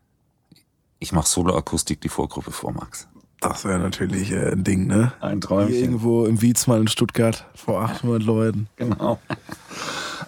Ich 0.98 1.12
mache 1.12 1.28
Soloakustik 1.28 2.00
die 2.00 2.08
Vorgruppe 2.08 2.50
vor 2.50 2.72
Max. 2.72 3.08
Das 3.40 3.64
wäre 3.64 3.78
natürlich 3.78 4.32
äh, 4.32 4.52
ein 4.52 4.64
Ding, 4.64 4.86
ne? 4.86 5.12
Ein 5.20 5.40
Hier 5.40 5.70
irgendwo 5.70 6.26
im 6.26 6.42
Wiesmann 6.42 6.82
in 6.82 6.88
Stuttgart 6.88 7.46
vor 7.54 7.82
800 7.82 8.22
Leuten. 8.22 8.68
Genau. 8.76 9.18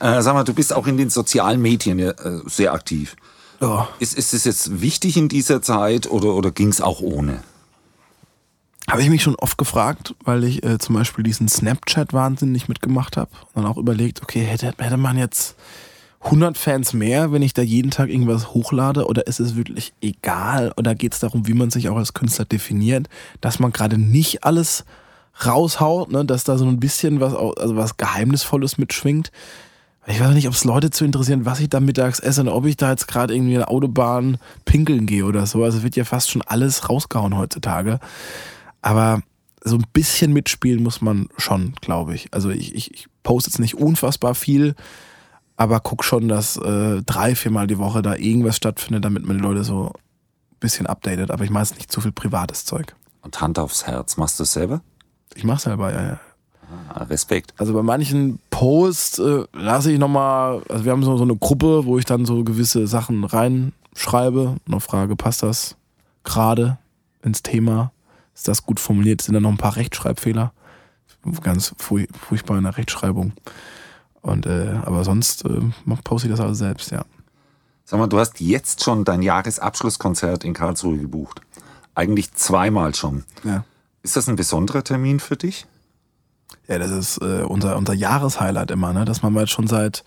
Äh, 0.01 0.23
sag 0.23 0.35
mal, 0.35 0.45
du 0.45 0.55
bist 0.55 0.73
auch 0.73 0.87
in 0.87 0.97
den 0.97 1.11
sozialen 1.11 1.61
Medien 1.61 1.99
äh, 1.99 2.14
sehr 2.47 2.73
aktiv. 2.73 3.14
Ja. 3.62 3.88
Ist, 4.01 4.18
ist 4.18 4.35
es 4.35 4.44
jetzt 4.44 4.81
wichtig 4.81 5.16
in 5.16 5.29
dieser 5.29 5.62
Zeit 5.62 6.11
oder, 6.11 6.35
oder 6.35 6.51
ging 6.51 6.68
es 6.68 6.81
auch 6.81 7.01
ohne? 7.01 7.44
Habe 8.90 9.03
ich 9.03 9.09
mich 9.09 9.22
schon 9.22 9.37
oft 9.37 9.57
gefragt, 9.57 10.16
weil 10.25 10.42
ich 10.42 10.64
äh, 10.64 10.79
zum 10.79 10.96
Beispiel 10.96 11.22
diesen 11.22 11.46
Snapchat-Wahnsinn 11.46 12.51
nicht 12.51 12.68
mitgemacht 12.68 13.16
habe. 13.16 13.31
Und 13.55 13.62
dann 13.62 13.72
auch 13.72 13.77
überlegt, 13.77 14.20
okay, 14.20 14.40
hätte, 14.40 14.75
hätte 14.77 14.96
man 14.96 15.16
jetzt 15.16 15.55
100 16.22 16.59
Fans 16.59 16.92
mehr, 16.92 17.31
wenn 17.31 17.42
ich 17.42 17.55
da 17.55 17.62
jeden 17.62 17.92
Tag 17.92 18.09
irgendwas 18.09 18.53
hochlade? 18.53 19.07
Oder 19.07 19.29
ist 19.29 19.38
es 19.38 19.55
wirklich 19.55 19.92
egal? 20.03 20.72
Oder 20.77 20.96
geht 20.96 21.14
es 21.14 21.20
darum, 21.20 21.46
wie 21.46 21.55
man 21.55 21.70
sich 21.70 21.88
auch 21.88 21.96
als 21.96 22.14
Künstler 22.14 22.44
definiert, 22.44 23.09
dass 23.40 23.61
man 23.61 23.70
gerade 23.70 23.96
nicht 23.96 24.42
alles 24.42 24.85
raushaut, 25.46 26.11
ne? 26.11 26.25
dass 26.25 26.42
da 26.42 26.59
so 26.59 26.66
ein 26.66 26.81
bisschen 26.81 27.20
was, 27.20 27.35
also 27.35 27.77
was 27.77 27.96
Geheimnisvolles 27.96 28.77
mitschwingt? 28.77 29.31
Ich 30.07 30.21
weiß 30.21 30.35
nicht, 30.35 30.49
ob 30.49 30.55
es 30.55 30.65
Leute 30.65 30.91
zu 30.91 31.05
interessieren, 31.05 31.45
was 31.45 31.61
ich 31.61 31.71
da 31.71 31.79
mittags 31.79 32.19
esse 32.19 32.41
und 32.41 32.49
ob 32.49 32.67
ich 32.67 32.77
da 32.77 32.91
jetzt 32.91 33.07
gerade 33.07 33.35
irgendwie 33.35 33.53
in 33.53 33.59
der 33.59 33.71
Autobahn 33.71 34.38
pinkeln 34.65 35.07
gehe 35.07 35.25
oder 35.25 35.47
so. 35.47 35.62
Also 35.62 35.85
wird 35.85 35.95
ja 35.95 36.05
fast 36.05 36.31
schon 36.31 36.43
alles 36.43 36.88
rausgehauen 36.88 37.37
heutzutage. 37.37 38.01
Aber 38.81 39.23
so 39.62 39.77
ein 39.77 39.85
bisschen 39.93 40.33
mitspielen 40.33 40.83
muss 40.83 41.01
man 41.03 41.29
schon, 41.37 41.75
glaube 41.81 42.15
ich. 42.15 42.35
Also 42.35 42.51
ich, 42.51 42.75
ich, 42.75 42.93
ich 42.93 43.07
poste 43.23 43.51
jetzt 43.51 43.61
nicht 43.61 43.77
unfassbar 43.77 44.35
viel, 44.35 44.75
aber 45.57 45.79
guck 45.79 46.03
schon, 46.03 46.27
dass 46.27 46.57
äh, 46.57 47.03
drei, 47.03 47.37
viermal 47.37 47.69
die 47.69 47.79
Woche 47.79 48.03
da 48.03 48.17
irgendwas 48.17 48.57
stattfindet, 48.57 49.05
damit 49.05 49.25
man 49.25 49.37
die 49.37 49.43
Leute 49.45 49.62
so 49.62 49.93
ein 49.93 50.59
bisschen 50.59 50.88
updatet. 50.88 51.31
Aber 51.31 51.45
ich 51.45 51.51
mache 51.51 51.62
jetzt 51.62 51.77
nicht 51.77 51.93
zu 51.93 52.01
viel 52.01 52.11
privates 52.11 52.65
Zeug. 52.65 52.97
Und 53.21 53.41
Hand 53.41 53.61
aufs 53.61 53.87
Herz, 53.87 54.17
machst 54.17 54.41
du 54.41 54.43
es 54.43 54.53
selber? 54.53 54.81
Ich 55.37 55.45
mache 55.45 55.61
selber, 55.61 55.93
ja, 55.93 56.03
ja. 56.03 56.21
Ah, 56.88 57.05
Respekt. 57.05 57.55
Also 57.59 57.73
bei 57.73 57.83
manchen 57.83 58.41
Posts 58.62 59.18
äh, 59.18 59.44
lasse 59.55 59.90
ich 59.90 59.98
nochmal, 59.98 60.62
also 60.68 60.85
wir 60.85 60.92
haben 60.92 61.03
so, 61.03 61.16
so 61.16 61.25
eine 61.25 61.35
Gruppe, 61.35 61.85
wo 61.85 61.98
ich 61.98 62.05
dann 62.05 62.25
so 62.25 62.44
gewisse 62.44 62.87
Sachen 62.87 63.25
reinschreibe 63.25 64.55
und 64.64 64.75
auch 64.75 64.81
frage, 64.81 65.16
passt 65.16 65.42
das 65.42 65.75
gerade 66.22 66.79
ins 67.25 67.42
Thema? 67.42 67.90
Ist 68.37 68.46
das 68.46 68.64
gut 68.64 68.79
formuliert? 68.79 69.20
Sind 69.20 69.35
da 69.35 69.40
noch 69.40 69.51
ein 69.51 69.57
paar 69.57 69.75
Rechtschreibfehler? 69.75 70.53
Ganz 71.40 71.75
furch 71.77 72.07
furchtbar 72.16 72.57
in 72.57 72.62
der 72.62 72.77
Rechtschreibung. 72.77 73.33
Und 74.20 74.46
äh, 74.46 74.79
aber 74.85 75.03
sonst 75.03 75.44
äh, 75.44 75.61
poste 76.05 76.29
ich 76.29 76.33
das 76.33 76.40
alles 76.40 76.59
selbst, 76.59 76.92
ja. 76.92 77.05
Sag 77.85 77.98
mal, 77.98 78.07
du 78.07 78.20
hast 78.20 78.40
jetzt 78.40 78.85
schon 78.85 79.05
dein 79.05 79.22
Jahresabschlusskonzert 79.22 80.44
in 80.44 80.55
Karlsruhe 80.55 80.98
gebucht. 80.98 81.40
Eigentlich 81.96 82.33
zweimal 82.35 82.94
schon. 82.94 83.25
Ja. 83.42 83.64
Ist 84.05 84.14
das 84.14 84.29
ein 84.29 84.37
besonderer 84.37 84.85
Termin 84.85 85.18
für 85.18 85.37
dich? 85.37 85.66
Ja, 86.73 86.79
das 86.79 86.91
ist 86.91 87.19
äh, 87.19 87.43
unser, 87.43 87.77
unser 87.77 87.93
Jahreshighlight 87.93 88.71
immer, 88.71 88.95
ne? 88.95 89.05
Das 89.05 89.21
machen 89.21 89.35
wir 89.35 89.47
schon 89.47 89.67
seit, 89.67 90.05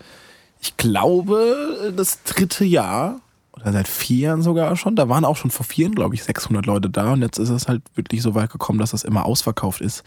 ich 0.60 0.76
glaube, 0.76 1.92
das 1.96 2.24
dritte 2.24 2.64
Jahr 2.64 3.20
oder 3.52 3.70
seit 3.70 3.86
vier 3.86 4.30
Jahren 4.30 4.42
sogar 4.42 4.74
schon. 4.74 4.96
Da 4.96 5.08
waren 5.08 5.24
auch 5.24 5.36
schon 5.36 5.52
vor 5.52 5.64
vier, 5.64 5.88
glaube 5.90 6.16
ich, 6.16 6.24
600 6.24 6.66
Leute 6.66 6.90
da 6.90 7.12
und 7.12 7.22
jetzt 7.22 7.38
ist 7.38 7.50
es 7.50 7.68
halt 7.68 7.82
wirklich 7.94 8.20
so 8.20 8.34
weit 8.34 8.50
gekommen, 8.50 8.80
dass 8.80 8.90
das 8.90 9.04
immer 9.04 9.26
ausverkauft 9.26 9.80
ist. 9.80 10.02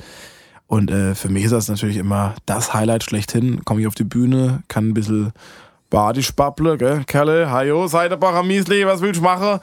Und 0.67 0.91
äh, 0.91 1.15
für 1.15 1.29
mich 1.29 1.45
ist 1.45 1.51
das 1.51 1.69
natürlich 1.69 1.95
immer 1.95 2.35
das 2.45 2.73
Highlight 2.73 3.05
schlechthin. 3.05 3.63
Komme 3.63 3.79
ich 3.79 3.87
auf 3.87 3.95
die 3.95 4.03
Bühne, 4.03 4.61
kann 4.67 4.89
ein 4.89 4.93
bisschen 4.93 5.31
Badi 5.89 6.23
spapple, 6.23 6.77
gell? 6.77 7.05
Kerle, 7.05 7.49
hajo, 7.49 7.87
Seidebacher 7.87 8.43
Miesli, 8.43 8.85
was 8.85 8.99
willst 8.99 9.21
du 9.21 9.23
machen? 9.23 9.61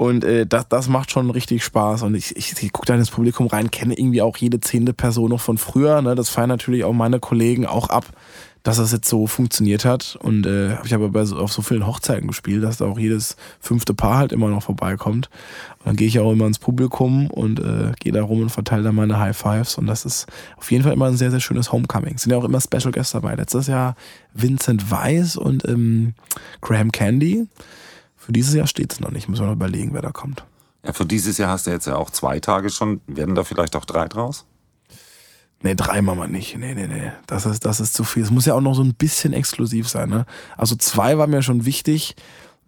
Und 0.00 0.24
äh, 0.24 0.46
das, 0.46 0.66
das 0.66 0.88
macht 0.88 1.10
schon 1.10 1.28
richtig 1.28 1.62
Spaß. 1.62 2.04
Und 2.04 2.14
ich, 2.14 2.34
ich, 2.34 2.54
ich 2.62 2.72
gucke 2.72 2.86
da 2.86 2.94
ins 2.94 3.10
Publikum 3.10 3.48
rein, 3.48 3.70
kenne 3.70 3.92
irgendwie 3.92 4.22
auch 4.22 4.38
jede 4.38 4.58
zehnte 4.58 4.94
Person 4.94 5.28
noch 5.28 5.42
von 5.42 5.58
früher. 5.58 6.00
Ne? 6.00 6.14
Das 6.14 6.30
feiern 6.30 6.48
natürlich 6.48 6.84
auch 6.84 6.94
meine 6.94 7.20
Kollegen 7.20 7.66
auch 7.66 7.90
ab, 7.90 8.06
dass 8.62 8.78
das 8.78 8.92
jetzt 8.92 9.10
so 9.10 9.26
funktioniert 9.26 9.84
hat. 9.84 10.16
Und 10.22 10.46
äh, 10.46 10.82
ich 10.84 10.94
habe 10.94 11.10
bei 11.10 11.26
so, 11.26 11.36
auf 11.36 11.52
so 11.52 11.60
vielen 11.60 11.86
Hochzeiten 11.86 12.28
gespielt, 12.28 12.64
dass 12.64 12.78
da 12.78 12.86
auch 12.86 12.98
jedes 12.98 13.36
fünfte 13.60 13.92
Paar 13.92 14.16
halt 14.16 14.32
immer 14.32 14.48
noch 14.48 14.62
vorbeikommt. 14.62 15.28
Und 15.80 15.86
dann 15.88 15.96
gehe 15.96 16.08
ich 16.08 16.18
auch 16.18 16.32
immer 16.32 16.46
ins 16.46 16.58
Publikum 16.58 17.26
und 17.26 17.60
äh, 17.60 17.92
gehe 18.00 18.12
da 18.12 18.22
rum 18.22 18.40
und 18.40 18.48
verteile 18.48 18.82
dann 18.82 18.94
meine 18.94 19.18
High 19.18 19.36
Fives. 19.36 19.76
Und 19.76 19.86
das 19.86 20.06
ist 20.06 20.24
auf 20.56 20.70
jeden 20.70 20.82
Fall 20.82 20.94
immer 20.94 21.08
ein 21.08 21.18
sehr, 21.18 21.30
sehr 21.30 21.40
schönes 21.40 21.72
Homecoming. 21.72 22.16
Sind 22.16 22.32
ja 22.32 22.38
auch 22.38 22.44
immer 22.44 22.62
Special 22.62 22.90
Guests 22.90 23.12
dabei. 23.12 23.34
Letztes 23.34 23.66
Jahr 23.66 23.96
Vincent 24.32 24.90
Weiss 24.90 25.36
und 25.36 25.68
ähm, 25.68 26.14
Graham 26.62 26.90
Candy. 26.90 27.46
Für 28.30 28.34
dieses 28.34 28.54
Jahr 28.54 28.68
steht 28.68 28.92
es 28.92 29.00
noch 29.00 29.10
nicht. 29.10 29.28
Müssen 29.28 29.42
wir 29.42 29.46
noch 29.46 29.54
überlegen, 29.54 29.92
wer 29.92 30.02
da 30.02 30.12
kommt. 30.12 30.44
Ja, 30.86 30.92
für 30.92 31.04
dieses 31.04 31.36
Jahr 31.36 31.50
hast 31.50 31.66
du 31.66 31.72
jetzt 31.72 31.88
ja 31.88 31.96
auch 31.96 32.10
zwei 32.10 32.38
Tage 32.38 32.70
schon. 32.70 33.00
Werden 33.08 33.34
da 33.34 33.42
vielleicht 33.42 33.74
auch 33.74 33.84
drei 33.84 34.06
draus? 34.06 34.46
Nee, 35.64 35.74
drei 35.74 36.00
machen 36.00 36.20
wir 36.20 36.28
nicht. 36.28 36.56
Nee, 36.56 36.76
nee, 36.76 36.86
nee. 36.86 37.10
Das 37.26 37.44
ist, 37.44 37.64
das 37.64 37.80
ist 37.80 37.94
zu 37.94 38.04
viel. 38.04 38.22
Es 38.22 38.30
muss 38.30 38.46
ja 38.46 38.54
auch 38.54 38.60
noch 38.60 38.74
so 38.74 38.84
ein 38.84 38.94
bisschen 38.94 39.32
exklusiv 39.32 39.88
sein. 39.88 40.10
Ne? 40.10 40.26
Also 40.56 40.76
zwei 40.76 41.18
war 41.18 41.26
mir 41.26 41.42
schon 41.42 41.64
wichtig, 41.64 42.14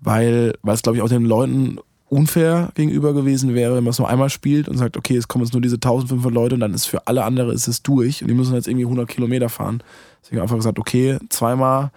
weil, 0.00 0.54
weil 0.62 0.74
es, 0.74 0.82
glaube 0.82 0.96
ich, 0.96 1.02
auch 1.04 1.08
den 1.08 1.26
Leuten 1.26 1.78
unfair 2.08 2.72
gegenüber 2.74 3.14
gewesen 3.14 3.54
wäre, 3.54 3.76
wenn 3.76 3.84
man 3.84 3.92
es 3.92 4.00
nur 4.00 4.08
einmal 4.08 4.30
spielt 4.30 4.68
und 4.68 4.78
sagt, 4.78 4.96
okay, 4.96 5.16
es 5.16 5.28
kommen 5.28 5.44
jetzt 5.44 5.52
nur 5.52 5.62
diese 5.62 5.76
1500 5.76 6.34
Leute 6.34 6.54
und 6.56 6.60
dann 6.60 6.74
ist 6.74 6.86
für 6.86 7.06
alle 7.06 7.22
andere 7.22 7.52
ist 7.52 7.68
es 7.68 7.84
durch 7.84 8.20
und 8.20 8.26
die 8.26 8.34
müssen 8.34 8.54
jetzt 8.54 8.66
irgendwie 8.66 8.86
100 8.86 9.08
Kilometer 9.08 9.48
fahren. 9.48 9.80
Deswegen 10.24 10.42
einfach 10.42 10.56
gesagt, 10.56 10.80
okay, 10.80 11.20
zweimal 11.28 11.92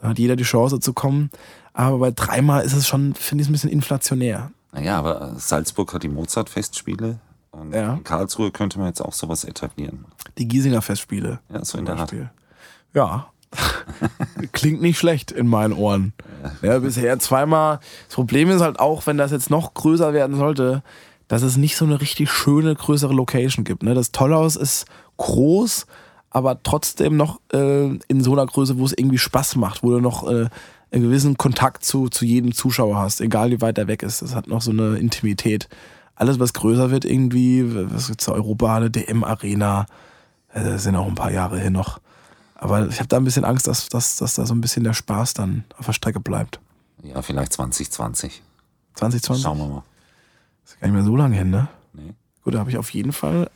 hat 0.00 0.18
jeder 0.18 0.36
die 0.36 0.44
Chance 0.44 0.80
zu 0.80 0.94
kommen. 0.94 1.30
Aber 1.72 1.98
bei 1.98 2.10
dreimal 2.10 2.64
ist 2.64 2.72
es 2.74 2.86
schon, 2.88 3.14
finde 3.14 3.42
ich, 3.42 3.48
ein 3.48 3.52
bisschen 3.52 3.70
inflationär. 3.70 4.50
Naja, 4.72 4.98
aber 4.98 5.34
Salzburg 5.36 5.92
hat 5.94 6.02
die 6.02 6.08
Mozart-Festspiele. 6.08 7.18
Und 7.52 7.72
Ja. 7.74 7.94
in 7.94 8.04
Karlsruhe 8.04 8.50
könnte 8.52 8.78
man 8.78 8.88
jetzt 8.88 9.00
auch 9.00 9.12
sowas 9.12 9.44
etablieren. 9.44 10.04
Die 10.38 10.46
Giesinger 10.46 10.82
Festspiele. 10.82 11.40
Ja, 11.52 11.64
so 11.64 11.78
in 11.78 11.84
der 11.84 11.96
Art. 11.96 12.14
Ja. 12.94 13.26
Klingt 14.52 14.80
nicht 14.80 14.98
schlecht 14.98 15.32
in 15.32 15.48
meinen 15.48 15.72
Ohren. 15.72 16.12
Ja, 16.62 16.78
bisher 16.78 17.18
zweimal. 17.18 17.80
Das 18.06 18.14
Problem 18.14 18.48
ist 18.50 18.60
halt 18.62 18.78
auch, 18.78 19.06
wenn 19.06 19.18
das 19.18 19.32
jetzt 19.32 19.50
noch 19.50 19.74
größer 19.74 20.12
werden 20.12 20.36
sollte, 20.36 20.82
dass 21.28 21.42
es 21.42 21.56
nicht 21.56 21.76
so 21.76 21.84
eine 21.84 22.00
richtig 22.00 22.30
schöne, 22.30 22.74
größere 22.74 23.12
Location 23.12 23.64
gibt. 23.64 23.82
Ne? 23.82 23.94
Das 23.94 24.12
Tollhaus 24.12 24.54
ist 24.56 24.86
groß, 25.16 25.86
aber 26.30 26.62
trotzdem 26.62 27.16
noch 27.16 27.40
äh, 27.52 27.86
in 28.08 28.22
so 28.22 28.32
einer 28.32 28.46
Größe, 28.46 28.78
wo 28.78 28.84
es 28.84 28.92
irgendwie 28.96 29.18
Spaß 29.18 29.56
macht, 29.56 29.82
wo 29.82 29.90
du 29.90 30.00
noch 30.00 30.28
äh, 30.30 30.48
einen 30.92 31.04
gewissen 31.04 31.36
Kontakt 31.36 31.84
zu, 31.84 32.08
zu 32.08 32.24
jedem 32.24 32.52
Zuschauer 32.52 32.96
hast, 32.96 33.20
egal 33.20 33.50
wie 33.50 33.60
weit 33.60 33.78
er 33.78 33.86
weg 33.86 34.02
ist. 34.02 34.22
Das 34.22 34.34
hat 34.34 34.48
noch 34.48 34.62
so 34.62 34.70
eine 34.70 34.98
Intimität. 34.98 35.68
Alles, 36.14 36.38
was 36.38 36.52
größer 36.52 36.90
wird, 36.90 37.04
irgendwie, 37.04 37.64
was 37.90 38.08
gibt's 38.08 38.26
da, 38.26 38.32
Europahalle, 38.32 38.90
DM-Arena, 38.90 39.86
äh, 40.52 40.64
das 40.64 40.82
sind 40.82 40.96
auch 40.96 41.06
ein 41.06 41.14
paar 41.14 41.32
Jahre 41.32 41.58
hin 41.58 41.72
noch. 41.72 42.00
Aber 42.54 42.88
ich 42.88 42.98
habe 42.98 43.08
da 43.08 43.16
ein 43.16 43.24
bisschen 43.24 43.44
Angst, 43.44 43.66
dass, 43.66 43.88
dass, 43.88 44.16
dass 44.16 44.34
da 44.34 44.44
so 44.44 44.54
ein 44.54 44.60
bisschen 44.60 44.84
der 44.84 44.92
Spaß 44.92 45.34
dann 45.34 45.64
auf 45.78 45.86
der 45.86 45.94
Strecke 45.94 46.20
bleibt. 46.20 46.60
Ja, 47.02 47.22
vielleicht 47.22 47.54
2020. 47.54 48.42
2020? 48.94 49.42
Schauen 49.42 49.58
wir 49.58 49.66
mal. 49.66 49.82
ist 50.64 50.78
gar 50.78 50.88
nicht 50.88 50.94
mehr 50.94 51.04
so 51.04 51.16
lange 51.16 51.36
hin, 51.36 51.50
ne? 51.50 51.68
Nee. 51.94 52.12
Gut, 52.44 52.54
da 52.54 52.58
habe 52.58 52.70
ich 52.70 52.76
auf 52.76 52.90
jeden 52.90 53.12
Fall, 53.12 53.50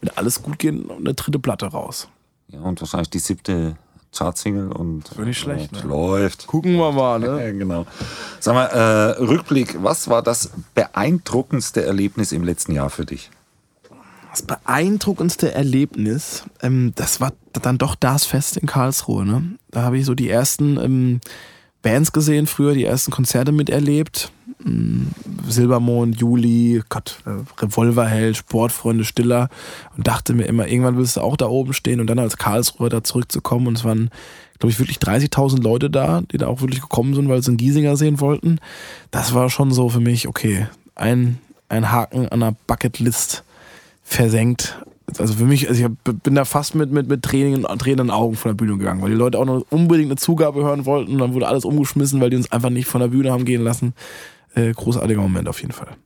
wenn 0.00 0.10
alles 0.16 0.42
gut 0.42 0.58
geht, 0.58 0.90
eine 0.90 1.14
dritte 1.14 1.38
Platte 1.38 1.66
raus. 1.66 2.08
Ja, 2.48 2.60
und 2.60 2.80
wahrscheinlich 2.80 3.10
die 3.10 3.20
siebte 3.20 3.76
Chartsingle 4.16 4.72
und 4.72 5.16
Wäre 5.16 5.26
nicht 5.26 5.38
schlecht, 5.38 5.72
läuft, 5.72 5.84
ne? 5.84 5.90
läuft. 5.90 6.46
Gucken 6.46 6.76
wir 6.76 6.92
mal, 6.92 7.18
ne? 7.18 7.44
Ja, 7.46 7.52
genau. 7.58 7.86
Sag 8.40 8.54
mal, 8.54 8.66
äh, 8.66 9.22
Rückblick, 9.22 9.82
was 9.82 10.08
war 10.08 10.22
das 10.22 10.50
beeindruckendste 10.74 11.84
Erlebnis 11.84 12.32
im 12.32 12.42
letzten 12.44 12.72
Jahr 12.72 12.90
für 12.90 13.06
dich? 13.06 13.30
Das 14.30 14.42
beeindruckendste 14.42 15.52
Erlebnis, 15.52 16.44
ähm, 16.62 16.92
das 16.94 17.20
war 17.20 17.32
dann 17.52 17.78
doch 17.78 17.94
das 17.96 18.24
Fest 18.24 18.56
in 18.56 18.68
Karlsruhe. 18.68 19.24
Ne? 19.24 19.58
Da 19.70 19.82
habe 19.82 19.98
ich 19.98 20.06
so 20.06 20.14
die 20.14 20.30
ersten 20.30 20.76
ähm, 20.78 21.20
Bands 21.82 22.12
gesehen, 22.12 22.46
früher 22.46 22.74
die 22.74 22.84
ersten 22.84 23.10
Konzerte 23.10 23.52
miterlebt. 23.52 24.30
Silbermond, 25.48 26.20
Juli, 26.20 26.82
Gott, 26.88 27.18
äh, 27.26 27.30
Revolverheld, 27.60 28.36
Sportfreunde, 28.36 29.04
Stiller 29.04 29.48
und 29.96 30.06
dachte 30.06 30.34
mir 30.34 30.44
immer, 30.44 30.68
irgendwann 30.68 30.96
willst 30.96 31.16
du 31.16 31.22
auch 31.22 31.36
da 31.36 31.46
oben 31.46 31.72
stehen 31.72 32.00
und 32.00 32.06
dann 32.08 32.18
als 32.18 32.36
Karlsruhe 32.36 32.88
da 32.88 33.02
zurückzukommen. 33.02 33.66
Und 33.66 33.78
es 33.78 33.84
waren, 33.84 34.10
glaube 34.58 34.70
ich, 34.70 34.78
wirklich 34.78 34.98
30.000 34.98 35.62
Leute 35.62 35.90
da, 35.90 36.22
die 36.30 36.38
da 36.38 36.48
auch 36.48 36.60
wirklich 36.60 36.82
gekommen 36.82 37.14
sind, 37.14 37.28
weil 37.28 37.42
sie 37.42 37.50
einen 37.50 37.56
Giesinger 37.56 37.96
sehen 37.96 38.20
wollten. 38.20 38.58
Das 39.10 39.34
war 39.34 39.48
schon 39.50 39.72
so 39.72 39.88
für 39.88 40.00
mich, 40.00 40.28
okay, 40.28 40.66
ein, 40.94 41.38
ein 41.68 41.90
Haken 41.90 42.28
an 42.28 42.40
der 42.40 42.54
Bucketlist 42.66 43.44
versenkt. 44.02 44.78
Also 45.18 45.34
für 45.34 45.44
mich, 45.44 45.68
also 45.68 45.84
ich 45.84 46.14
bin 46.22 46.34
da 46.34 46.44
fast 46.44 46.74
mit, 46.74 46.92
mit, 46.92 47.08
mit 47.08 47.22
Tränen, 47.22 47.62
tränenden 47.62 48.10
Augen 48.10 48.36
von 48.36 48.50
der 48.50 48.54
Bühne 48.54 48.78
gegangen, 48.78 49.02
weil 49.02 49.10
die 49.10 49.16
Leute 49.16 49.38
auch 49.38 49.44
noch 49.44 49.64
unbedingt 49.70 50.10
eine 50.10 50.16
Zugabe 50.16 50.62
hören 50.62 50.84
wollten. 50.86 51.18
Dann 51.18 51.34
wurde 51.34 51.48
alles 51.48 51.64
umgeschmissen, 51.64 52.20
weil 52.20 52.30
die 52.30 52.36
uns 52.36 52.52
einfach 52.52 52.70
nicht 52.70 52.86
von 52.86 53.00
der 53.00 53.08
Bühne 53.08 53.32
haben 53.32 53.44
gehen 53.44 53.62
lassen. 53.62 53.94
Äh, 54.54 54.72
großartiger 54.72 55.20
Moment 55.20 55.48
auf 55.48 55.60
jeden 55.60 55.72
Fall. 55.72 55.96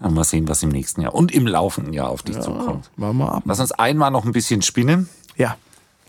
Ja, 0.00 0.08
mal 0.08 0.24
sehen, 0.24 0.48
was 0.48 0.62
im 0.62 0.68
nächsten 0.70 1.00
Jahr 1.02 1.14
und 1.14 1.32
im 1.32 1.46
laufenden 1.46 1.92
Jahr 1.92 2.08
auf 2.10 2.22
dich 2.22 2.38
zukommt. 2.40 2.90
Machen 2.96 3.18
wir 3.18 3.32
ab. 3.32 3.42
Lass 3.46 3.60
uns 3.60 3.72
einmal 3.72 4.10
noch 4.10 4.24
ein 4.24 4.32
bisschen 4.32 4.62
spinnen. 4.62 5.08
Ja. 5.36 5.56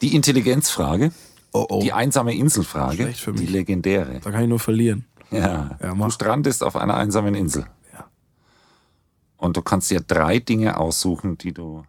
Die 0.02 0.16
Intelligenzfrage, 0.16 1.12
Oh 1.52 1.66
oh. 1.70 1.82
die 1.82 1.92
einsame 1.92 2.36
Inselfrage, 2.36 3.04
Schlecht 3.04 3.20
für 3.22 3.34
die 3.34 3.42
mich. 3.42 3.50
legendäre. 3.50 4.20
Da 4.24 4.32
kann 4.32 4.44
ich 4.44 4.50
nur 4.50 4.60
verlieren. 4.60 5.06
Ja. 5.32 5.78
Ja, 5.82 5.94
du 5.96 6.10
strandest 6.12 6.64
auf 6.64 6.76
einer 6.76 6.96
einsamen 6.96 7.34
Insel. 7.36 7.66
Ja. 7.94 8.06
Und 9.38 9.58
du 9.58 9.62
kannst 9.64 9.90
dir 9.90 10.00
drei 10.02 10.40
Dinge 10.40 10.78
aussuchen, 10.78 11.38
die 11.38 11.52
du 11.52 11.84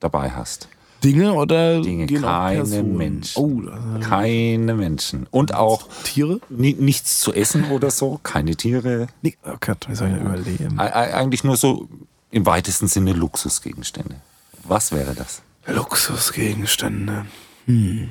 dabei 0.00 0.30
hast. 0.30 0.68
Dinge 1.04 1.32
oder 1.34 1.80
Dinge, 1.80 2.06
gehen 2.06 2.22
keine 2.22 2.56
Personen? 2.58 2.96
Menschen. 2.96 3.42
Oh, 3.42 3.60
das, 3.60 4.08
Keine 4.08 4.74
Menschen. 4.74 5.26
Und 5.30 5.54
auch 5.54 5.88
Tiere? 6.04 6.40
ni 6.48 6.74
nichts 6.78 7.20
zu 7.20 7.32
essen 7.32 7.70
oder 7.70 7.90
so, 7.90 8.18
keine 8.22 8.56
Tiere. 8.56 9.06
Nee, 9.22 9.36
oh 9.44 9.56
Gott, 9.60 9.86
wie 9.88 9.94
soll 9.94 10.08
ich 10.08 10.14
denn 10.14 10.26
überleben? 10.26 10.78
Eigentlich 10.80 11.44
nur 11.44 11.56
so 11.56 11.88
im 12.30 12.46
weitesten 12.46 12.88
Sinne 12.88 13.12
Luxusgegenstände. 13.12 14.16
Was 14.64 14.92
wäre 14.92 15.14
das? 15.14 15.42
Luxusgegenstände. 15.66 17.26
Hm. 17.66 18.10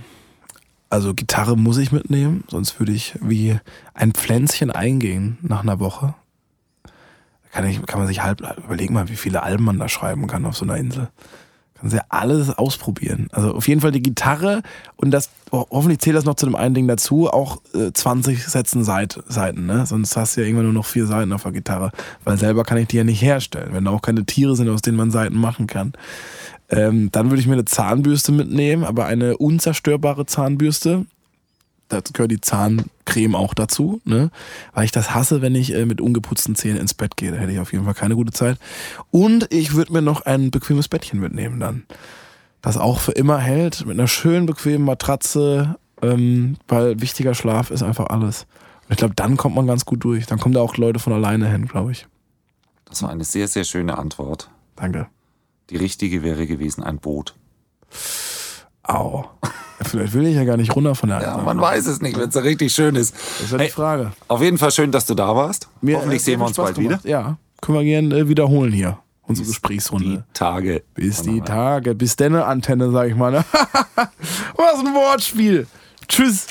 Also 0.90 1.14
Gitarre 1.14 1.58
muss 1.58 1.78
ich 1.78 1.92
mitnehmen, 1.92 2.46
sonst 2.50 2.80
würde 2.80 2.94
ich 2.94 3.16
wie 3.22 3.60
ein 3.94 4.14
Pflänzchen 4.14 4.72
eingehen 4.72 5.38
nach 5.42 5.62
einer 5.62 5.80
Woche. 5.80 6.16
Kann, 7.52 7.66
ich, 7.66 7.86
kann 7.86 8.00
man 8.00 8.08
sich 8.08 8.24
halb 8.24 8.42
überlegen 8.64 8.94
mal, 8.94 9.10
wie 9.10 9.16
viele 9.16 9.44
Alben 9.44 9.66
man 9.66 9.80
da 9.80 9.90
schreiben 9.90 10.28
kann 10.28 10.46
auf 10.46 10.56
so 10.56 10.64
einer 10.64 10.78
Insel. 10.78 11.10
Kann 11.80 11.90
sie 11.90 11.98
ja 11.98 12.04
alles 12.10 12.50
ausprobieren. 12.58 13.28
Also 13.32 13.54
auf 13.54 13.68
jeden 13.68 13.82
Fall 13.82 13.92
die 13.92 14.02
Gitarre 14.02 14.62
und 14.96 15.12
das, 15.12 15.30
ho- 15.52 15.68
hoffentlich 15.70 16.00
zählt 16.00 16.16
das 16.16 16.26
noch 16.26 16.36
zu 16.36 16.46
dem 16.46 16.56
einen 16.56 16.74
Ding 16.74 16.88
dazu, 16.88 17.30
auch 17.30 17.62
äh, 17.76 17.92
20 17.94 18.46
Sätzen 18.48 18.84
Seit, 18.84 19.20
Seiten, 19.28 19.66
ne? 19.66 19.86
Sonst 19.86 20.18
hast 20.18 20.36
du 20.36 20.42
ja 20.42 20.48
irgendwann 20.48 20.66
nur 20.66 20.74
noch 20.74 20.86
vier 20.86 21.06
Seiten 21.06 21.32
auf 21.34 21.44
der 21.44 21.52
Gitarre. 21.52 21.92
Weil 22.24 22.38
selber 22.38 22.64
kann 22.64 22.78
ich 22.78 22.88
die 22.88 22.98
ja 22.98 23.04
nicht 23.04 23.22
herstellen, 23.22 23.70
wenn 23.74 23.86
da 23.86 23.92
auch 23.92 24.02
keine 24.02 24.26
Tiere 24.26 24.56
sind, 24.56 24.70
aus 24.70 24.82
denen 24.82 24.98
man 24.98 25.12
Seiten 25.12 25.38
machen 25.38 25.68
kann. 25.68 25.94
Ähm, 26.70 27.10
dann 27.12 27.30
würde 27.30 27.40
ich 27.40 27.48
mir 27.48 27.54
eine 27.54 27.66
Zahnbürste 27.66 28.32
mitnehmen, 28.32 28.84
aber 28.84 29.06
eine 29.06 29.38
unzerstörbare 29.38 30.26
Zahnbürste. 30.26 31.06
Da 31.90 32.02
gehört 32.02 32.32
die 32.32 32.42
Zahncreme 32.42 33.36
auch 33.36 33.54
dazu, 33.54 34.02
ne? 34.04 34.30
Weil 34.74 34.86
ich 34.86 34.92
das 34.92 35.14
hasse, 35.14 35.42
wenn 35.42 35.56
ich 35.56 35.74
äh, 35.74 35.86
mit 35.86 36.02
ungeputzten 36.02 36.56
Zähnen 36.56 36.78
ins 36.78 36.94
Bett 36.94 37.16
gehe. 37.16 37.32
Da 37.32 37.38
hätte 37.38 37.54
ich 37.54 37.60
auf 37.60 37.72
jeden 37.72 37.86
Fall 37.86 37.94
keine 37.94 38.16
gute 38.16 38.34
Zeit. 38.34 38.58
Und 39.12 39.52
ich 39.54 39.74
würde 39.74 39.94
mir 39.94 40.02
noch 40.02 40.22
ein 40.22 40.52
bequemes 40.52 40.90
Bettchen 40.90 41.20
mitnehmen 41.20 41.60
dann. 41.60 41.86
Das 42.62 42.78
auch 42.78 43.00
für 43.00 43.14
immer 43.14 43.38
hält, 43.38 43.86
mit 43.86 43.98
einer 43.98 44.08
schönen 44.08 44.46
bequemen 44.46 44.86
Matratze, 44.86 45.78
ähm, 46.02 46.58
weil 46.68 47.00
wichtiger 47.00 47.34
Schlaf 47.34 47.72
ist 47.72 47.84
einfach 47.84 48.08
alles. 48.08 48.46
Und 48.88 48.94
ich 48.94 48.98
glaube, 48.98 49.16
dann 49.16 49.38
kommt 49.38 49.56
man 49.56 49.68
ganz 49.68 49.86
gut 49.86 50.04
durch. 50.04 50.26
Dann 50.26 50.40
kommen 50.40 50.54
da 50.54 50.62
auch 50.62 50.76
Leute 50.78 51.00
von 51.00 51.14
alleine 51.14 51.50
hin, 51.50 51.68
glaube 51.68 51.92
ich. 51.92 52.08
Das 52.86 53.02
war 53.02 53.10
eine 53.10 53.24
sehr, 53.24 53.48
sehr 53.48 53.64
schöne 53.64 53.98
Antwort. 53.98 54.50
Danke. 54.76 55.08
Die 55.70 55.78
richtige 55.78 56.24
wäre 56.24 56.48
gewesen 56.48 56.84
ein 56.84 57.00
Boot. 57.00 57.36
Au. 58.88 59.26
Vielleicht 59.82 60.14
will 60.14 60.26
ich 60.26 60.36
ja 60.36 60.44
gar 60.44 60.58
nicht 60.58 60.76
runter 60.76 60.96
von 60.96 61.10
der 61.10 61.22
Ja, 61.22 61.34
Eisenbahn. 61.34 61.58
man 61.58 61.62
weiß 61.62 61.86
es 61.86 62.02
nicht, 62.02 62.18
wenn 62.18 62.30
es 62.30 62.34
so 62.34 62.40
richtig 62.40 62.74
schön 62.74 62.96
ist. 62.96 63.14
Das 63.16 63.42
ist 63.44 63.52
ja 63.52 63.58
die 63.58 63.64
Hey, 63.66 63.70
Frage. 63.72 64.12
Auf 64.28 64.42
jeden 64.42 64.58
Fall 64.58 64.72
schön, 64.72 64.92
dass 64.92 65.06
du 65.06 65.14
da 65.14 65.36
warst. 65.36 65.68
Mir 65.82 65.98
Hoffentlich 65.98 66.24
sehen 66.24 66.40
wir 66.40 66.48
uns 66.48 66.56
viel 66.56 66.64
bald 66.64 66.76
Spaß 66.76 66.84
wieder. 66.84 66.98
gemacht. 66.98 67.06
Ja, 67.06 67.38
können 67.62 67.78
wir 67.78 67.84
gerne 67.86 68.16
äh, 68.18 68.28
wiederholen 68.28 68.72
hier, 68.72 68.98
unsere 69.24 69.46
Die 69.46 69.52
Gesprächsrunde. 69.52 70.26
Tage. 70.34 70.84
Bis 70.96 71.22
die 71.22 71.42
Tage, 71.42 71.94
bis 71.96 72.16
denne 72.16 72.46
Antenne, 72.46 72.90
sag 72.92 73.08
ich 73.10 73.16
mal. 73.16 73.32
ne? 73.32 73.46
Was 74.56 74.80
ein 74.80 74.94
Wortspiel. 74.96 75.68
Tschüss. 76.08 76.48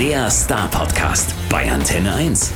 Der 0.00 0.30
Star 0.30 0.68
Podcast 0.68 1.32
bei 1.48 1.70
Antenne 1.70 2.12
1. 2.14 2.52